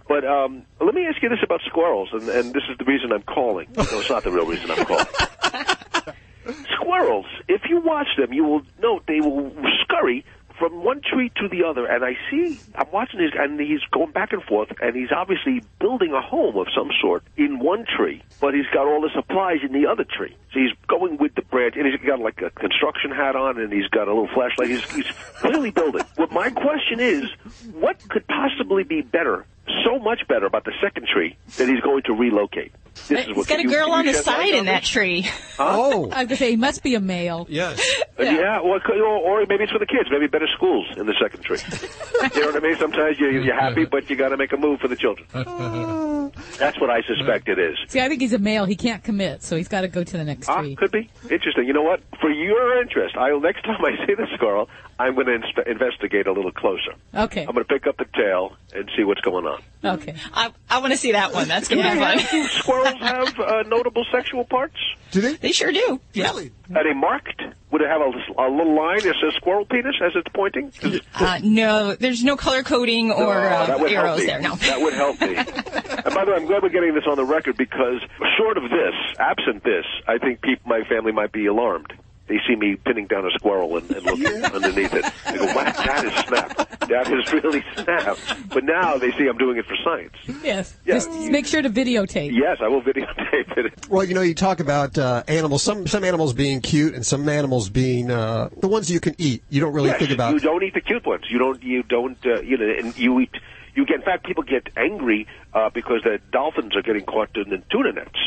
[0.10, 3.14] But um, let me ask you this about squirrels, and, and this is the reason
[3.14, 3.68] I'm calling.
[3.78, 5.05] No, it's not the real reason I'm calling.
[6.74, 9.53] Squirrels, if you watch them, you will note they will
[9.84, 10.26] scurry
[10.57, 11.86] from one tree to the other.
[11.86, 15.62] And I see, I'm watching this, and he's going back and forth, and he's obviously
[15.80, 19.60] building a home of some sort in one tree, but he's got all the supplies
[19.64, 20.36] in the other tree.
[20.51, 23.72] So he's going with the branch, and he's got like a construction hat on, and
[23.72, 24.70] he's got a little flashlight.
[24.70, 26.03] He's, he's clearly building.
[26.16, 27.26] What my question is,
[27.74, 29.45] what could possibly be better,
[29.84, 32.72] so much better about the second tree that he's going to relocate?
[32.94, 35.22] This is He's what got a girl on the side in that tree.
[35.58, 35.64] Huh?
[35.64, 37.46] I was gonna say he must be a male.
[37.50, 37.86] Yes.
[38.18, 39.04] Yeah, well, or,
[39.42, 40.10] or maybe it's for the kids.
[40.12, 41.60] Maybe better schools in the second tree.
[42.36, 42.78] you know what I mean?
[42.78, 45.28] Sometimes you, you're happy, but you got to make a move for the children.
[46.58, 47.78] That's what I suspect it is.
[47.88, 48.66] See, I think he's a male.
[48.66, 50.76] He can't commit, so he's got to go to the next Ah, tree.
[50.76, 51.66] could be interesting.
[51.66, 52.02] You know what?
[52.22, 54.70] For your interest, I'll next time I see the squirrel,
[55.00, 56.94] I'm going to investigate a little closer.
[57.16, 57.42] Okay.
[57.42, 59.62] I'm going to pick up the tail and see what's going on.
[59.84, 60.16] Okay.
[60.34, 61.48] I, I want to see that one.
[61.48, 62.00] That's going to be Do
[62.48, 62.48] fun.
[62.80, 64.76] Squirrels have uh, notable sexual parts?
[65.12, 65.36] Do they?
[65.36, 66.00] They sure do.
[66.16, 66.52] Really?
[66.76, 67.42] Are they marked?
[67.72, 70.72] Would it have a, a little line that says squirrel penis as it's pointing?
[71.16, 74.26] Uh, no, there's no color coding or No, uh, that would help arrows me.
[74.26, 74.42] there.
[74.42, 74.56] No.
[74.56, 75.36] That would help me.
[75.36, 78.02] and by the way, I'm glad we're getting this on the record because
[78.38, 81.94] short of this, absent this, I think peop my family might be alarmed.
[82.30, 85.04] They see me pinning down a squirrel and, and looking underneath it.
[85.26, 86.80] They go, wow, that is snap.
[86.82, 88.18] That is really snap.
[88.50, 90.14] But now they see I'm doing it for science.
[90.44, 90.78] Yes.
[90.86, 92.32] Yeah, Just make sure to videotape.
[92.32, 93.90] Yes, I will videotape it.
[93.90, 95.64] Well, you know, you talk about uh, animals.
[95.64, 99.44] Some some animals being cute, and some animals being uh, the ones you can eat.
[99.50, 100.34] You don't really yes, think about.
[100.34, 101.26] You don't eat the cute ones.
[101.30, 101.64] You don't.
[101.64, 102.24] You don't.
[102.24, 103.36] Uh, you know, and you eat.
[103.74, 103.96] You get.
[103.96, 107.94] In fact, people get angry uh, because the dolphins are getting caught in the tuna
[107.94, 108.20] nets.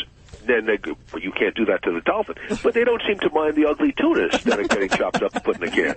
[0.45, 0.78] Then they
[1.12, 2.36] well, you can't do that to the dolphin.
[2.62, 5.45] But they don't seem to mind the ugly tunas that are getting chopped up and
[5.45, 5.95] put in a can.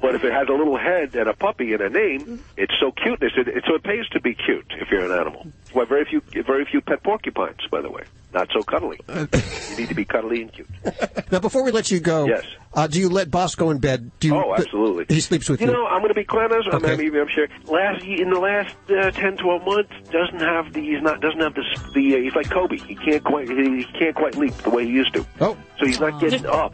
[0.00, 2.92] But if it has a little head and a puppy and a name, it's so
[2.92, 3.20] cute.
[3.20, 5.46] They said, so it pays to be cute if you're an animal.
[5.76, 8.02] Well, very few, very few pet porcupines, by the way.
[8.32, 8.98] Not so cuddly.
[9.06, 10.66] you need to be cuddly and cute.
[11.30, 12.44] Now, before we let you go, Yes.
[12.72, 14.10] uh, do you let Bosco in bed?
[14.20, 15.04] Do you, Oh, absolutely.
[15.14, 15.72] He sleeps with you you.
[15.74, 16.68] know, I'm going to be quite honest.
[16.72, 16.94] I'm, Okay.
[17.06, 17.46] I'm, I'm sure.
[17.66, 21.54] Last in the last uh, 10, 12 months, doesn't have the he's not doesn't have
[21.54, 21.64] the
[21.94, 22.76] the uh, he's like Kobe.
[22.78, 25.26] He can't quite he, he can't quite leap the way he used to.
[25.42, 26.72] Oh, so he's not getting up.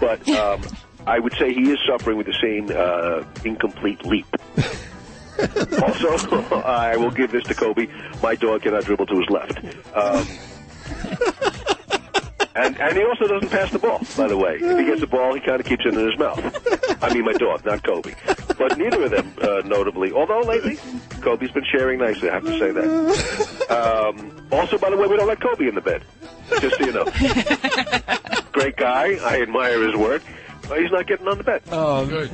[0.00, 0.62] But um,
[1.06, 4.26] I would say he is suffering with the same uh, incomplete leap.
[5.82, 7.86] also, I will give this to Kobe.
[8.22, 9.58] My dog cannot dribble to his left.
[9.94, 10.26] Um,
[12.56, 14.56] and, and he also doesn't pass the ball, by the way.
[14.56, 17.02] If he gets the ball, he kind of keeps it in his mouth.
[17.02, 18.14] I mean, my dog, not Kobe.
[18.58, 20.12] But neither of them, uh, notably.
[20.12, 20.78] Although lately,
[21.20, 23.70] Kobe's been sharing nicely, I have to say that.
[23.70, 26.02] Um, also, by the way, we don't let Kobe in the bed.
[26.60, 27.04] Just so you know.
[28.52, 29.14] Great guy.
[29.22, 30.22] I admire his work.
[30.68, 31.62] But he's not getting on the bed.
[31.70, 32.30] Oh, good.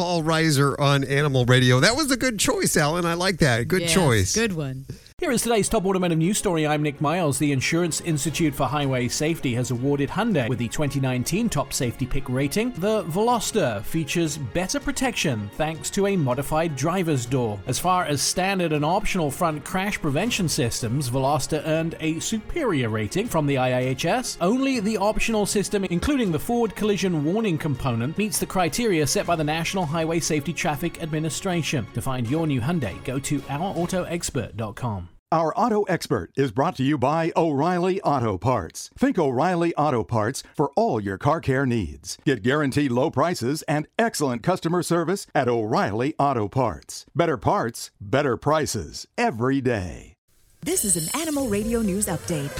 [0.00, 1.78] Paul Reiser on Animal Radio.
[1.78, 3.04] That was a good choice, Alan.
[3.04, 3.68] I like that.
[3.68, 4.34] Good Yes, choice.
[4.34, 4.86] Good one.
[5.20, 6.66] Here is today's top automotive news story.
[6.66, 7.38] I'm Nick Miles.
[7.38, 12.26] The Insurance Institute for Highway Safety has awarded Hyundai with the 2019 top safety pick
[12.26, 12.72] rating.
[12.78, 17.60] The Veloster features better protection thanks to a modified driver's door.
[17.66, 23.28] As far as standard and optional front crash prevention systems, Veloster earned a superior rating
[23.28, 24.38] from the IIHS.
[24.40, 29.36] Only the optional system, including the forward collision warning component, meets the criteria set by
[29.36, 31.86] the National Highway Safety Traffic Administration.
[31.92, 35.10] To find your new Hyundai, go to ourautoexpert.com.
[35.32, 38.90] Our auto expert is brought to you by O'Reilly Auto Parts.
[38.98, 42.18] Think O'Reilly Auto Parts for all your car care needs.
[42.26, 47.06] Get guaranteed low prices and excellent customer service at O'Reilly Auto Parts.
[47.14, 50.14] Better parts, better prices every day.
[50.62, 52.50] This is an Animal Radio News Update.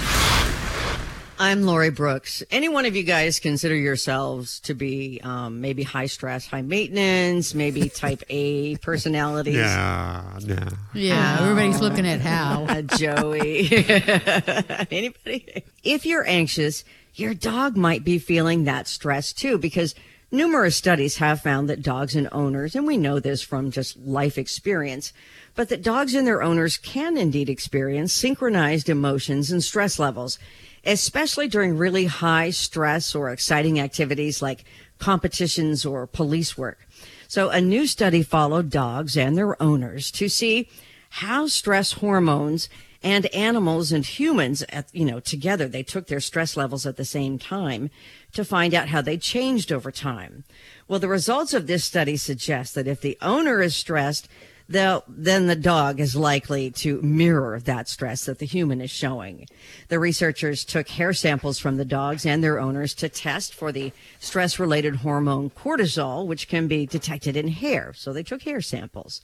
[1.39, 2.43] I'm Lori Brooks.
[2.51, 7.55] Any one of you guys consider yourselves to be um, maybe high stress, high maintenance,
[7.55, 9.55] maybe type A personalities?
[9.55, 10.67] Yeah, no.
[10.93, 12.61] Yeah, everybody's looking at Hal.
[12.71, 13.67] Uh, Joey.
[14.91, 15.63] Anybody?
[15.83, 16.83] If you're anxious,
[17.15, 19.95] your dog might be feeling that stress too, because
[20.31, 24.37] numerous studies have found that dogs and owners, and we know this from just life
[24.37, 25.11] experience,
[25.55, 30.37] but that dogs and their owners can indeed experience synchronized emotions and stress levels,
[30.85, 34.65] especially during really high stress or exciting activities like
[34.99, 36.87] competitions or police work.
[37.27, 40.69] So a new study followed dogs and their owners to see
[41.09, 42.69] how stress hormones
[43.03, 47.05] and animals and humans at, you know together they took their stress levels at the
[47.05, 47.89] same time
[48.31, 50.43] to find out how they changed over time
[50.87, 54.29] well the results of this study suggest that if the owner is stressed
[54.71, 59.47] they'll- then the dog is likely to mirror that stress that the human is showing.
[59.89, 63.91] The researchers took hair samples from the dogs and their owners to test for the
[64.19, 67.93] stress related hormone cortisol, which can be detected in hair.
[67.95, 69.21] So they took hair samples.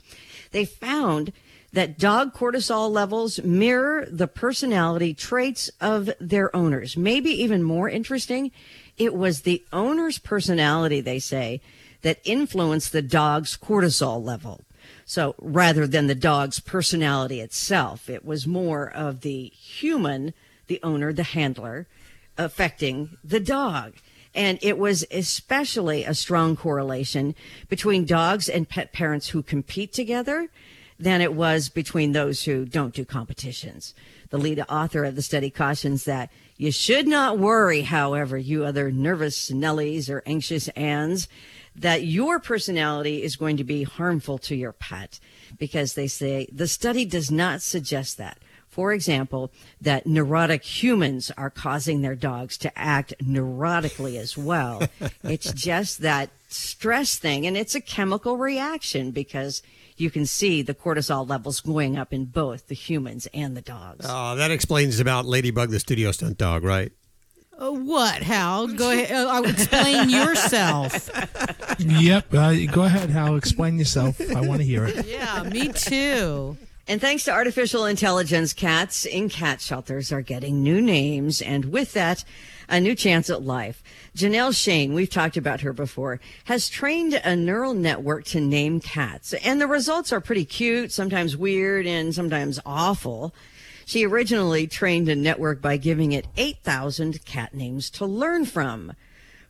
[0.51, 1.31] They found
[1.73, 6.95] that dog cortisol levels mirror the personality traits of their owners.
[6.95, 8.51] Maybe even more interesting,
[8.97, 11.61] it was the owner's personality, they say,
[12.03, 14.61] that influenced the dog's cortisol level.
[15.05, 20.33] So rather than the dog's personality itself, it was more of the human,
[20.67, 21.87] the owner, the handler,
[22.37, 23.93] affecting the dog.
[24.35, 27.35] And it was especially a strong correlation
[27.69, 30.49] between dogs and pet parents who compete together
[30.99, 33.93] than it was between those who don't do competitions.
[34.29, 38.91] The lead author of the study cautions that you should not worry, however, you other
[38.91, 41.27] nervous Nellies or anxious Anns,
[41.77, 45.19] that your personality is going to be harmful to your pet
[45.57, 48.39] because they say the study does not suggest that.
[48.67, 49.51] For example,
[49.81, 54.83] that neurotic humans are causing their dogs to act neurotically as well.
[55.23, 59.63] it's just that stress thing, and it's a chemical reaction because
[59.95, 64.05] you can see the cortisol levels going up in both the humans and the dogs.
[64.07, 66.91] Oh, that explains about Ladybug, the studio stunt dog, right?
[67.59, 68.67] Uh, what, Hal?
[68.67, 69.11] Go ahead.
[69.11, 71.09] Uh, I'll explain yourself.
[71.79, 72.33] Yep.
[72.33, 73.35] Uh, go ahead, Hal.
[73.35, 74.19] Explain yourself.
[74.35, 75.05] I want to hear it.
[75.07, 76.57] Yeah, me too.
[76.87, 81.93] And thanks to artificial intelligence, cats in cat shelters are getting new names, and with
[81.93, 82.23] that,
[82.69, 83.83] a new chance at life.
[84.15, 89.33] Janelle Shane, we've talked about her before, has trained a neural network to name cats,
[89.33, 93.33] and the results are pretty cute, sometimes weird, and sometimes awful.
[93.87, 98.91] She originally trained a network by giving it 8,000 cat names to learn from.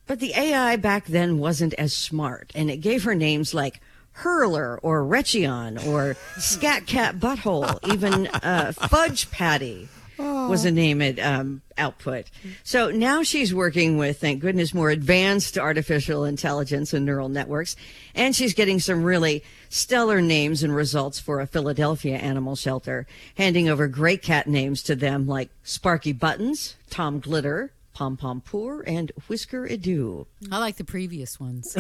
[0.06, 3.82] But the AI back then wasn't as smart, and it gave her names like
[4.12, 11.20] Hurler or Rechion or Scat Cat Butthole, even uh, Fudge Patty was a name it
[11.20, 12.30] um, output.
[12.64, 17.76] So now she's working with, thank goodness, more advanced artificial intelligence and neural networks,
[18.16, 23.06] and she's getting some really stellar names and results for a Philadelphia animal shelter,
[23.36, 28.84] handing over great cat names to them like Sparky Buttons, Tom Glitter, Pom Pom Poor,
[28.86, 30.28] and Whisker Adieu.
[30.52, 31.76] I like the previous ones.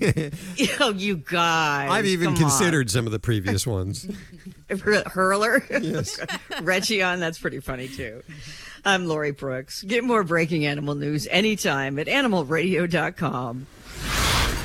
[0.80, 1.90] oh, you guys!
[1.90, 4.06] I've even come considered some of the previous ones.
[4.70, 5.60] Hurler.
[5.68, 6.20] Yes.
[6.62, 8.22] Region, that's pretty funny too.
[8.84, 9.82] I'm Lori Brooks.
[9.82, 13.66] Get more breaking animal news anytime at animalradio.com.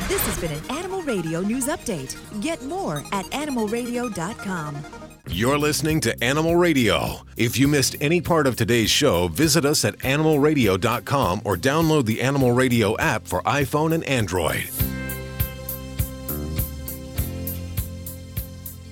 [0.08, 2.16] This has been an Animal Radio News Update.
[2.44, 5.05] Get more at animalradio.com.
[5.28, 7.26] You're listening to Animal Radio.
[7.36, 12.22] If you missed any part of today's show, visit us at animalradio.com or download the
[12.22, 14.70] Animal Radio app for iPhone and Android.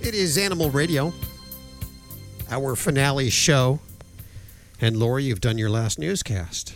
[0.02, 1.14] It is Animal Radio,
[2.50, 3.80] our finale show.
[4.82, 6.74] And Lori, you've done your last newscast.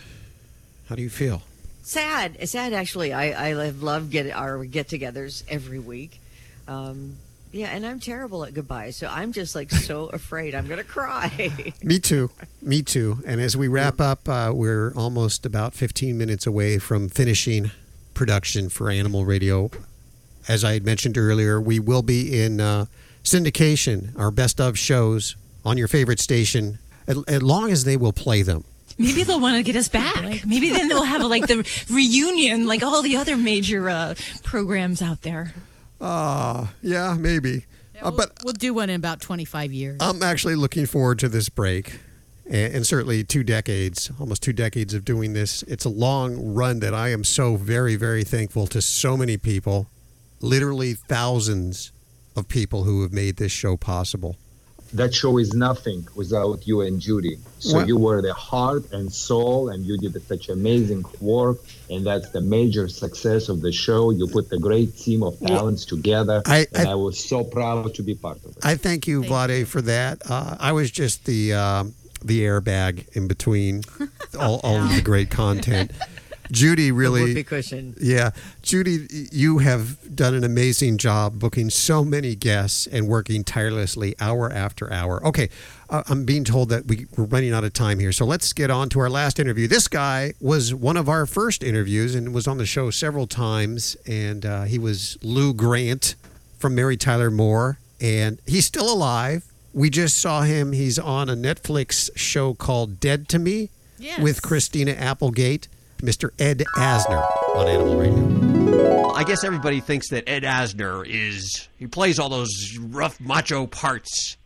[0.88, 1.42] How do you feel?
[1.82, 2.48] Sad.
[2.48, 3.12] Sad, actually.
[3.12, 6.20] I, I have loved get our get-togethers every week.
[6.66, 7.16] Um,
[7.52, 11.52] yeah, and I'm terrible at goodbyes, so I'm just like so afraid I'm gonna cry.
[11.82, 12.30] Me too.
[12.60, 13.22] Me too.
[13.26, 17.70] And as we wrap up, uh, we're almost about 15 minutes away from finishing
[18.14, 19.70] production for Animal Radio.
[20.48, 22.86] As I had mentioned earlier, we will be in uh,
[23.22, 28.12] syndication, our best of shows on your favorite station, as, as long as they will
[28.12, 28.64] play them.
[28.98, 30.44] Maybe they'll want to get us back.
[30.44, 35.22] Maybe then they'll have like the reunion, like all the other major uh, programs out
[35.22, 35.54] there.
[36.00, 37.64] Uh, yeah, maybe.
[38.00, 39.98] Uh, but We'll do one in about 25 years.
[40.00, 41.98] I'm actually looking forward to this break.
[42.46, 45.62] And, and certainly two decades, almost two decades of doing this.
[45.64, 49.88] It's a long run that I am so very, very thankful to so many people,
[50.40, 51.92] literally thousands
[52.36, 54.36] of people who have made this show possible.
[54.94, 57.38] That show is nothing without you and Judy.
[57.58, 61.58] So Well- you were the heart and soul, and you did such amazing work,
[61.90, 64.10] and that's the major success of the show.
[64.10, 67.94] You put the great team of talents together, I- and I- I, was so proud
[67.94, 68.58] to be part of it.
[68.62, 70.22] I thank you, Vladae, for that.
[70.28, 73.84] Uh, I was just the um, the airbag in between
[74.38, 75.90] all, all of the great content.
[76.50, 77.94] Judy really whoopee cushion.
[78.00, 78.30] Yeah,
[78.62, 84.50] Judy, you have done an amazing job booking so many guests and working tirelessly hour
[84.50, 85.24] after hour.
[85.26, 85.48] Okay,
[85.90, 88.70] uh, I'm being told that we, we're running out of time here, so let's get
[88.70, 89.68] on to our last interview.
[89.68, 93.96] This guy was one of our first interviews and was on the show several times,
[94.06, 96.14] and uh, he was Lou Grant
[96.58, 99.44] from Mary Tyler Moore, and he's still alive.
[99.74, 100.72] We just saw him.
[100.72, 103.68] He's on a Netflix show called Dead to Me
[104.00, 104.20] Yes.
[104.20, 105.68] with Christina Applegate.
[105.98, 106.30] Mr.
[106.38, 107.24] Ed Asner
[107.54, 109.10] on Animal Radio.
[109.12, 114.36] I guess everybody thinks that Ed Asner is he plays all those rough macho parts.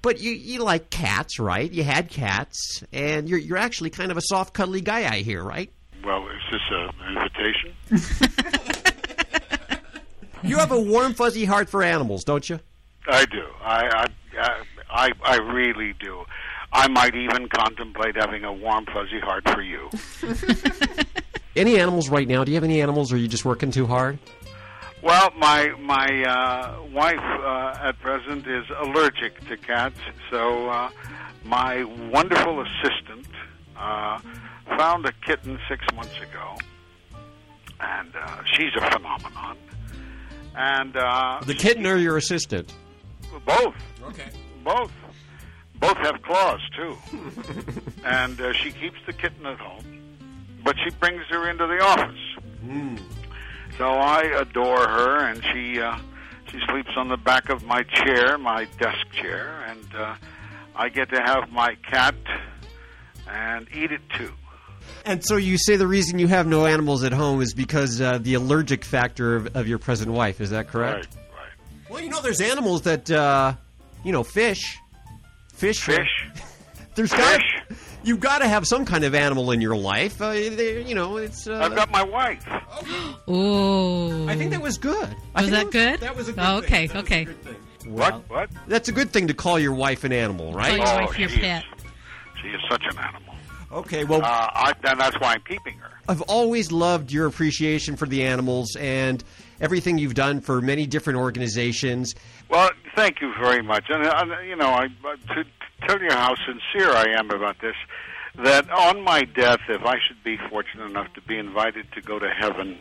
[0.00, 1.70] But you, you like cats, right?
[1.70, 5.42] You had cats, and you're you're actually kind of a soft, cuddly guy, I hear,
[5.42, 5.72] right?
[6.04, 7.74] Well, is this a, an invitation?
[10.42, 12.60] You have a warm, fuzzy heart for animals, don't you?
[13.08, 13.44] I do.
[13.60, 14.06] I,
[14.38, 16.24] I, I, I really do.
[16.72, 19.88] I might even contemplate having a warm, fuzzy heart for you.
[21.56, 22.44] Any animals right now?
[22.44, 24.18] Do you have any animals, or are you just working too hard?
[25.02, 29.98] Well, my my uh, wife uh, at present is allergic to cats,
[30.30, 30.90] so uh,
[31.44, 33.26] my wonderful assistant
[33.76, 34.20] uh,
[34.76, 36.56] found a kitten six months ago,
[37.80, 39.56] and uh, she's a phenomenon.
[40.54, 42.72] And uh, The kitten or your assistant?
[43.46, 43.74] both.
[44.02, 44.28] Okay.
[44.64, 44.92] Both.
[45.80, 46.96] Both have claws too.
[48.04, 49.84] and uh, she keeps the kitten at home,
[50.64, 52.18] but she brings her into the office.
[53.78, 55.98] So I adore her, and she uh,
[56.50, 60.14] she sleeps on the back of my chair, my desk chair, and uh,
[60.74, 62.16] I get to have my cat
[63.28, 64.32] and eat it too.
[65.04, 68.18] And so you say the reason you have no animals at home is because uh,
[68.18, 70.40] the allergic factor of, of your present wife.
[70.40, 71.08] Is that correct?
[71.16, 71.88] Right.
[71.90, 73.54] Well, you know, there's animals that, uh,
[74.04, 74.78] you know, fish.
[75.58, 75.82] Fish.
[75.82, 76.26] Fish.
[76.94, 77.40] there's got
[78.04, 80.20] you've got to have some kind of animal in your life.
[80.22, 81.46] Uh, they- you know, it's.
[81.46, 82.44] Uh, I've got my wife.
[83.28, 84.28] Ooh.
[84.28, 85.14] I think that was good.
[85.34, 86.00] I Was think that good?
[86.00, 86.88] That was a good Oh, okay, thing.
[86.88, 87.22] That was okay.
[87.22, 87.92] a good thing.
[87.92, 88.30] What?
[88.30, 88.50] What?
[88.66, 90.76] That's a good thing to call your wife an animal, right?
[90.82, 91.64] Call your Oh, your she pet.
[92.42, 93.34] She is such an animal.
[93.70, 95.90] Okay, well, Uh, I, and that's why I'm keeping her.
[96.08, 99.22] I've always loved your appreciation for the animals and
[99.60, 102.14] everything you've done for many different organizations.
[102.48, 103.84] Well, thank you very much.
[103.88, 105.44] And, uh, you know, I, uh, to
[105.86, 107.74] tell you how sincere I am about this,
[108.42, 112.18] that on my death, if I should be fortunate enough to be invited to go
[112.18, 112.78] to heaven,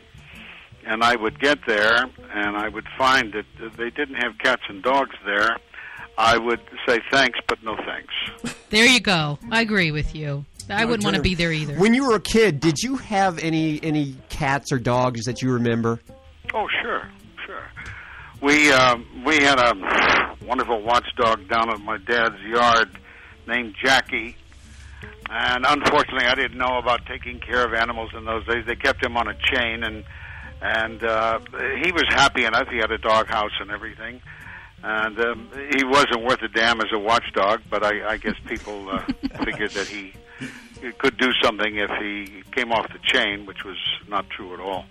[0.85, 4.61] and I would get there and I would find that uh, they didn't have cats
[4.69, 5.57] and dogs there,
[6.17, 8.53] I would say thanks, but no thanks.
[8.69, 9.39] There you go.
[9.49, 10.43] I agree with you.
[10.69, 11.75] I wouldn't want to be there either.
[11.75, 15.53] When you were a kid, did you have any any cats or dogs that you
[15.53, 16.01] remember?
[16.53, 17.09] Oh, sure, sure.
[18.41, 22.89] We um, we had a wonderful watchdog down at my dad's yard
[23.47, 24.35] named Jackie,
[25.29, 28.65] and unfortunately, I didn't know about taking care of animals in those days.
[28.65, 30.03] They kept him on a chain, and
[30.61, 31.39] and uh,
[31.83, 32.67] he was happy enough.
[32.69, 34.21] He had a dog house and everything.
[34.83, 38.89] And um, he wasn't worth a damn as a watchdog, but I, I guess people
[38.89, 38.99] uh,
[39.43, 40.13] figured that he
[40.99, 43.77] could do something if he came off the chain, which was
[44.07, 44.85] not true at all.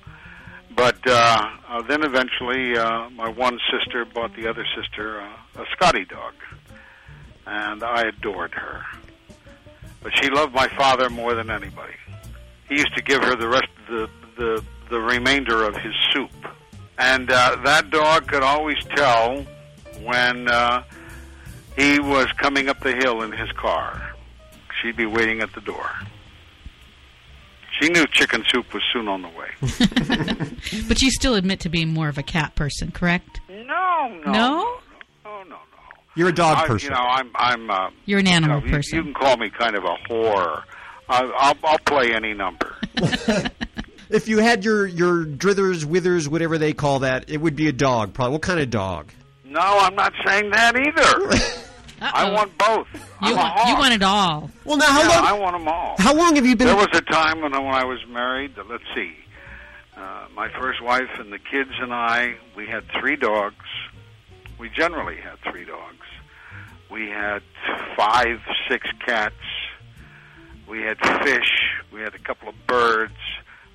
[0.77, 5.65] But uh, uh, then eventually, uh, my one sister bought the other sister uh, a
[5.73, 6.35] Scotty dog,
[7.47, 8.83] and I adored her.
[10.03, 11.95] But she loved my father more than anybody.
[12.69, 16.31] He used to give her the rest of the the, the remainder of his soup,
[16.99, 19.47] and uh, that dog could always tell
[20.03, 20.47] when
[21.75, 24.15] he was coming up the hill in his car.
[24.83, 25.91] She'd be waiting at the door.
[27.81, 29.51] She knew chicken soup was soon on the way.
[30.89, 33.41] But you still admit to being more of a cat person, correct?
[33.49, 34.33] No, no, No?
[34.33, 34.81] no,
[35.25, 35.57] no, no.
[36.15, 36.91] You're a dog I, person.
[36.91, 37.71] You know, I'm, I'm.
[37.71, 38.97] Uh, You're an animal you know, you- person.
[38.97, 40.63] You, can call me kind of a whore.
[41.09, 42.77] I, I'll, I'll play any number.
[44.09, 47.73] If you had your your drithers, withers, whatever they call that, it would be a
[47.73, 48.15] dog.
[48.15, 48.35] Probably.
[48.35, 49.11] What kind of dog?
[49.45, 51.63] No, I'm not saying that either.
[52.01, 52.87] I want both.
[53.21, 54.51] I'm You a want, you want it all.
[54.65, 55.27] Well, now how Yeah, long?
[55.27, 55.95] I want them all.
[55.99, 56.67] How long have you been?
[56.67, 58.55] There was a time when, when I was married.
[58.57, 59.15] that- Let's see.
[59.97, 63.65] Uh, my first wife and the kids and I, we had three dogs.
[64.59, 66.05] We generally had three dogs.
[66.91, 67.43] We had
[67.97, 69.35] five, six cats.
[70.69, 71.51] We had fish.
[71.93, 73.15] We had a couple of birds.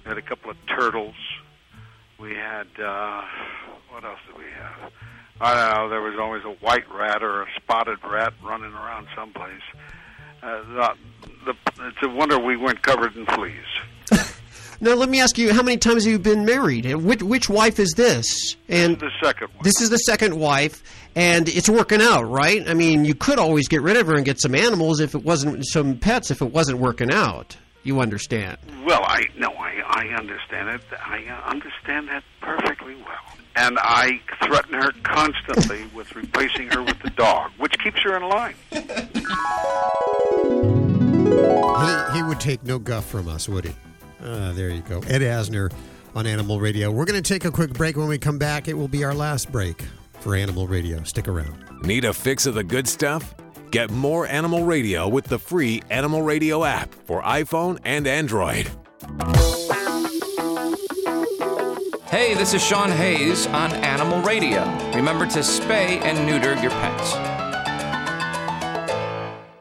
[0.05, 1.15] We had a couple of turtles.
[2.19, 3.23] We had uh,
[3.89, 4.91] what else did we have?
[5.39, 9.07] I don't know, there was always a white rat or a spotted rat running around
[9.15, 9.61] someplace.
[10.43, 10.95] Uh, the,
[11.45, 14.35] the, it's a wonder we weren't covered in fleas.
[14.81, 16.93] now, let me ask you, how many times have you been married?
[16.95, 18.55] Which, which wife is this?
[18.67, 19.47] And this is the second.
[19.63, 20.83] This is the second wife,
[21.15, 22.67] and it's working out, right?
[22.67, 25.23] I mean, you could always get rid of her and get some animals if it
[25.23, 27.57] wasn't some pets if it wasn't working out.
[27.83, 28.57] You understand?
[28.85, 30.81] Well, I no, I I understand it.
[31.03, 36.99] I uh, understand that perfectly well and I threaten her constantly with replacing her with
[37.01, 38.55] the dog, which keeps her in line.
[41.81, 43.75] He, he would take no guff from us, would he?
[44.23, 44.99] Ah, there you go.
[45.07, 45.71] Ed Asner
[46.15, 46.91] on Animal Radio.
[46.91, 47.97] We're going to take a quick break.
[47.97, 49.83] When we come back, it will be our last break
[50.19, 51.03] for Animal Radio.
[51.03, 51.63] Stick around.
[51.83, 53.33] Need a fix of the good stuff?
[53.71, 58.69] Get more Animal Radio with the free Animal Radio app for iPhone and Android.
[62.11, 64.65] Hey, this is Sean Hayes on Animal Radio.
[64.93, 67.13] Remember to spay and neuter your pets.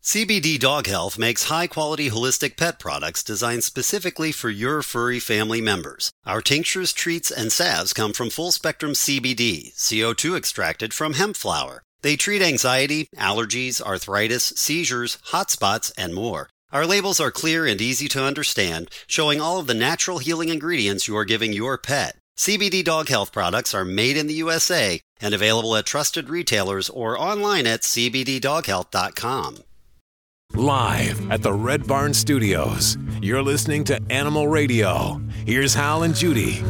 [0.02, 5.60] CBD Dog Health makes high quality holistic pet products designed specifically for your furry family
[5.60, 6.10] members.
[6.26, 11.84] Our tinctures, treats, and salves come from full spectrum CBD, CO2 extracted from hemp flower.
[12.02, 16.50] They treat anxiety, allergies, arthritis, seizures, hot spots, and more.
[16.72, 21.06] Our labels are clear and easy to understand, showing all of the natural healing ingredients
[21.06, 22.16] you are giving your pet.
[22.40, 27.20] CBD Dog Health products are made in the USA and available at trusted retailers or
[27.20, 29.58] online at cbddoghealth.com.
[30.54, 35.20] Live at the Red Barn Studios, you're listening to Animal Radio.
[35.44, 36.62] Here's Hal and Judy.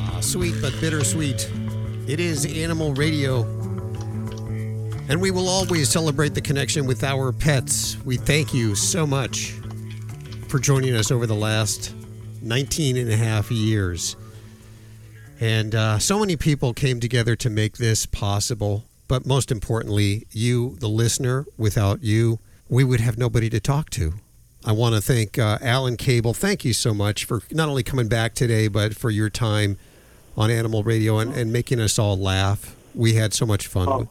[0.00, 1.48] Ah, sweet but bittersweet.
[2.08, 3.55] It is Animal Radio.
[5.08, 7.96] And we will always celebrate the connection with our pets.
[8.04, 9.52] We thank you so much
[10.48, 11.94] for joining us over the last
[12.42, 14.16] 19 and a half years.
[15.40, 18.84] And uh, so many people came together to make this possible.
[19.06, 24.14] But most importantly, you, the listener, without you, we would have nobody to talk to.
[24.64, 26.34] I want to thank uh, Alan Kabel.
[26.34, 29.78] Thank you so much for not only coming back today, but for your time
[30.36, 32.74] on Animal Radio and, and making us all laugh.
[32.92, 33.88] We had so much fun.
[33.88, 34.08] Oh,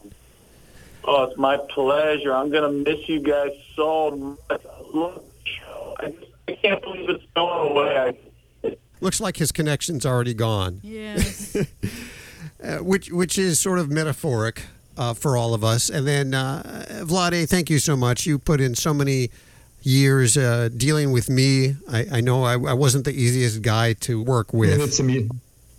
[1.08, 2.34] it's my pleasure.
[2.34, 4.38] I'm going to miss you guys so much.
[4.50, 5.96] I love the show.
[6.00, 6.14] I,
[6.48, 7.96] I can't believe it's going away.
[7.98, 10.80] I, Looks like his connection's already gone.
[10.82, 11.56] Yes.
[12.64, 14.62] uh, which which is sort of metaphoric
[14.96, 15.90] uh, for all of us.
[15.90, 18.26] And then uh, Vladae, thank you so much.
[18.26, 19.30] You put in so many
[19.82, 21.76] years uh, dealing with me.
[21.90, 24.80] I, I know I, I wasn't the easiest guy to work with.
[24.80, 25.28] It's a mu-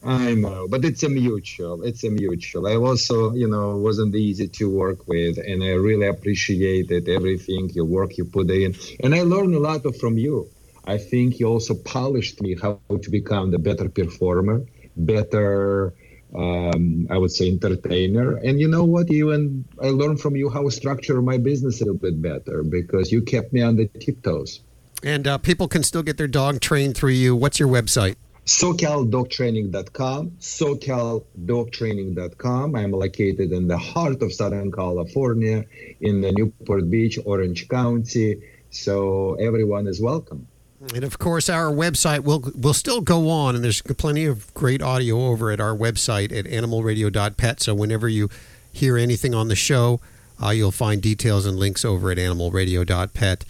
[0.04, 1.84] I know, but it's a mutual.
[1.84, 2.68] It's a mutual.
[2.68, 7.86] I also, you know, wasn't easy to work with, and I really appreciated everything your
[7.86, 10.50] work you put in, and I learned a lot from you.
[10.86, 14.64] I think you also polished me how to become the better performer,
[14.96, 15.94] better,
[16.34, 18.38] um, I would say, entertainer.
[18.38, 19.12] And you know what?
[19.12, 23.12] Even I learned from you how to structure my business a little bit better because
[23.12, 24.62] you kept me on the tiptoes.
[25.04, 27.36] And uh, people can still get their dog trained through you.
[27.36, 28.16] What's your website?
[28.48, 32.76] SoCalDogTraining.com, SoCalDogTraining.com.
[32.76, 35.66] I'm located in the heart of Southern California,
[36.00, 38.42] in the Newport Beach, Orange County.
[38.70, 40.48] So everyone is welcome.
[40.94, 44.82] And of course, our website will will still go on, and there's plenty of great
[44.82, 47.62] audio over at our website at animalradio.pet.
[47.62, 48.30] So whenever you
[48.72, 50.00] hear anything on the show,
[50.42, 53.44] uh, you'll find details and links over at animalradio.pet.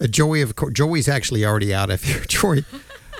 [0.00, 2.20] Uh, Joey, of course, Joey's actually already out of here.
[2.26, 2.64] Joey,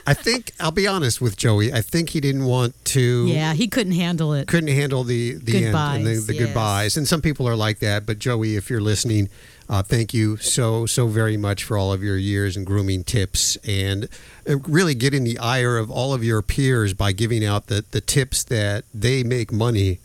[0.06, 1.72] I think I'll be honest with Joey.
[1.72, 3.26] I think he didn't want to.
[3.26, 4.48] Yeah, he couldn't handle it.
[4.48, 6.42] couldn't handle the the end and the, Goodbyes, the yes.
[6.46, 6.96] goodbyes.
[6.96, 8.04] And some people are like that.
[8.04, 9.28] But Joey, if you're listening,
[9.68, 13.56] uh, thank you so so very much for all of your years and grooming tips
[13.64, 14.08] and
[14.48, 18.00] uh, really getting the ire of all of your peers by giving out the the
[18.00, 20.00] tips that they make money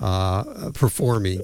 [0.00, 1.42] uh, performing.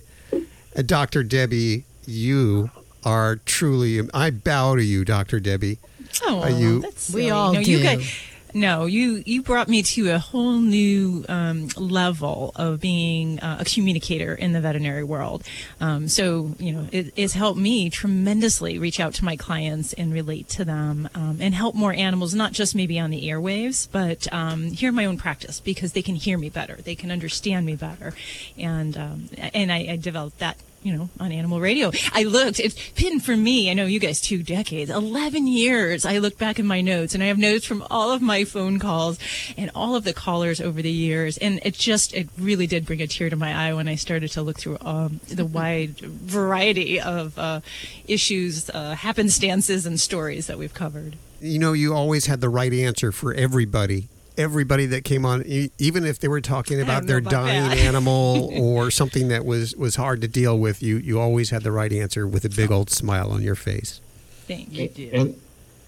[0.74, 1.22] And Dr.
[1.24, 2.70] Debbie, you
[3.05, 4.01] are truly.
[4.14, 5.40] I bow to you, Dr.
[5.40, 5.78] Debbie.
[6.24, 6.81] Oh, Are you?
[6.81, 7.82] that's We all no, You do.
[7.82, 8.15] guys,
[8.55, 13.65] no, you you brought me to a whole new um, level of being uh, a
[13.65, 15.43] communicator in the veterinary world.
[15.81, 20.12] Um, so you know, it, it's helped me tremendously reach out to my clients and
[20.15, 24.32] relate to them um, and help more animals, not just maybe on the airwaves, but
[24.32, 27.66] um, here in my own practice because they can hear me better, they can understand
[27.66, 28.15] me better,
[28.57, 30.57] and um, and I, I developed that
[30.89, 31.90] you know, on animal radio.
[32.15, 36.06] I looked, it's been for me, I know you guys two decades, 11 years.
[36.06, 38.78] I look back in my notes and I have notes from all of my phone
[38.78, 39.19] calls
[39.59, 41.36] and all of the callers over the years.
[41.36, 44.31] And it just, it really did bring a tear to my eye when I started
[44.31, 47.60] to look through um, the wide variety of uh,
[48.06, 51.16] issues, uh, happenstances, and stories that we've covered.
[51.40, 54.09] you know, you always had the right answer for everybody.
[54.39, 57.78] Everybody that came on, e- even if they were talking about their about dying that.
[57.78, 61.73] animal or something that was was hard to deal with, you you always had the
[61.73, 64.01] right answer with a big old smile on your face.
[64.47, 65.10] Thank you.
[65.12, 65.39] And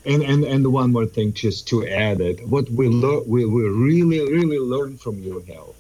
[0.05, 3.63] and and and one more thing, just to add it, what we lear- we we
[3.69, 5.75] really really learned from you, Hal.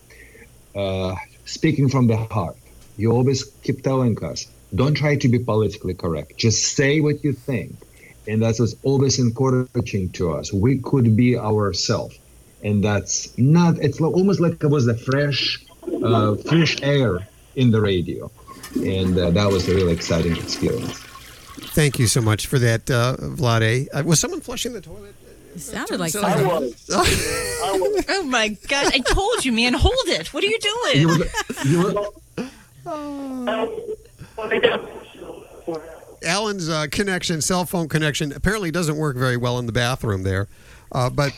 [0.75, 1.17] Uh,
[1.47, 2.57] speaking from the heart,
[2.97, 6.37] you always keep telling us, don't try to be politically correct.
[6.37, 7.75] Just say what you think,
[8.29, 10.53] and that was always encouraging to us.
[10.53, 12.19] We could be ourselves,
[12.62, 13.78] and that's not.
[13.78, 15.59] It's almost like it was the fresh,
[16.05, 17.27] uh, fresh air
[17.57, 18.31] in the radio,
[18.77, 20.99] and uh, that was a really exciting experience.
[21.73, 23.89] Thank you so much for that, uh, Vladae.
[23.93, 25.15] Uh, was someone flushing the toilet?
[25.55, 26.47] It sounded like I something.
[26.47, 26.89] was.
[28.12, 28.93] Oh my god!
[28.95, 29.74] I told you, man.
[29.74, 30.32] Hold it.
[30.32, 31.01] What are you doing?
[31.01, 31.27] You were,
[31.65, 31.95] you were,
[36.23, 40.49] Alan's uh, connection, cell phone connection, apparently doesn't work very well in the bathroom there.
[40.93, 41.32] Uh, but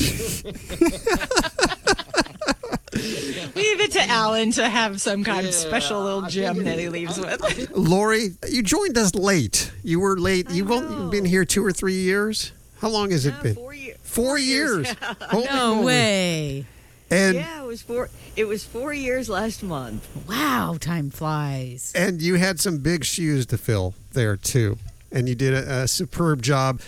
[2.92, 7.18] Leave it to Alan to have some kind of special little gem that he leaves
[7.18, 7.70] with.
[7.76, 9.72] Lori, you joined us late.
[9.82, 10.50] You were late.
[10.50, 12.52] You've only been here two or three years.
[12.80, 13.54] How long has it uh, been?
[13.54, 13.96] Four years.
[14.02, 14.94] Four years.
[15.22, 15.84] Holy No moly.
[15.86, 16.66] way.
[17.10, 18.08] And yeah, it was four.
[18.36, 20.06] It was four years last month.
[20.28, 21.92] Wow, time flies.
[21.94, 24.78] and you had some big shoes to fill there too,
[25.10, 26.80] and you did a, a superb job.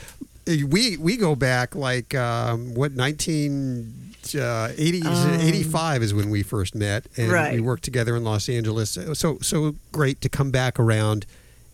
[0.47, 3.99] We we go back like um, what nineteen.
[4.39, 7.55] Uh, 80, Um, 85 is when we first met and Right.
[7.55, 11.27] we worked together in Los Angeles so so great to come back around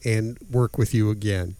[0.02, 1.56] and work with you again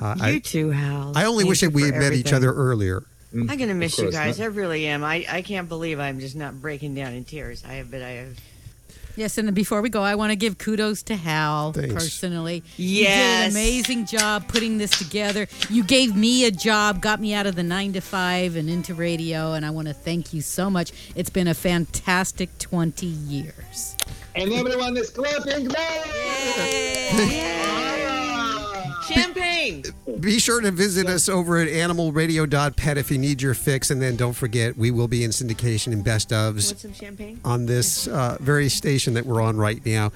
[0.00, 1.12] uh, You I, too, Hal.
[1.14, 3.96] I only Thank wish that we for had met each other earlier I'm gonna miss
[3.98, 4.38] you guys.
[4.40, 5.04] not- I really am.
[5.04, 7.62] I, I can't believe I'm just not breaking down in tears.
[7.66, 8.36] I have, but I have.
[9.16, 11.94] Yes, and before we go, I want to give kudos to Hal Thanks.
[11.94, 12.62] personally.
[12.76, 13.44] You did Yes.
[13.46, 15.48] an amazing job putting this together.
[15.70, 18.92] You gave me a job, got me out of the nine to five and into
[18.94, 20.92] radio, and I want to thank you so much.
[21.14, 23.96] It's been a fantastic 20 years.
[24.34, 25.68] and everyone is clapping.
[29.08, 29.82] Champagne.
[30.20, 33.90] Be sure to visit us over at animalradio.pet if you need your fix.
[33.90, 37.40] And then don't forget, we will be in syndication in best ofs Want some champagne?
[37.44, 40.12] on this uh, very station that we're on right now.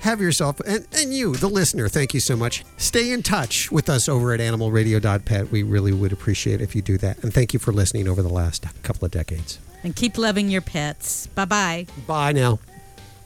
[0.00, 2.64] Have yourself, and, and you, the listener, thank you so much.
[2.78, 5.50] Stay in touch with us over at animalradio.pet.
[5.50, 7.22] We really would appreciate if you do that.
[7.22, 9.58] And thank you for listening over the last couple of decades.
[9.84, 11.26] And keep loving your pets.
[11.26, 11.86] Bye bye.
[12.06, 12.60] Bye now.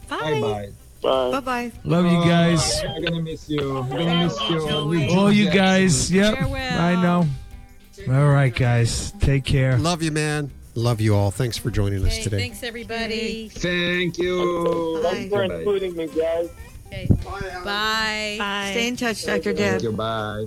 [0.09, 0.71] Bye bye
[1.05, 1.31] bye.
[1.31, 1.73] Bye bye.
[1.85, 2.83] Love you guys.
[2.83, 3.79] I'm gonna miss you.
[3.79, 4.69] I'm gonna miss you.
[5.17, 6.11] All you guys.
[6.11, 6.39] Yep.
[6.39, 7.27] I know.
[8.09, 9.13] All right, guys.
[9.21, 9.79] Take care.
[9.79, 10.51] Love you, man.
[10.75, 11.31] Love you all.
[11.31, 12.39] Thanks for joining us today.
[12.39, 13.49] Thanks, everybody.
[13.49, 15.01] Thank you.
[15.03, 16.51] Thanks for including me, guys.
[16.89, 17.09] Okay.
[17.65, 18.37] Bye.
[18.39, 18.69] Bye.
[18.73, 19.53] Stay in touch, Dr.
[19.53, 19.57] Deb.
[19.57, 19.93] Thank you.
[19.93, 20.47] Bye.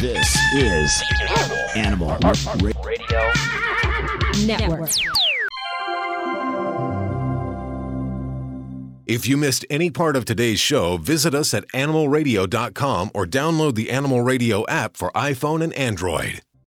[0.00, 1.02] This is
[1.76, 2.16] Animal
[2.82, 3.32] Radio
[4.46, 4.90] Network.
[9.06, 13.90] If you missed any part of today's show, visit us at animalradio.com or download the
[13.90, 16.40] Animal Radio app for iPhone and Android.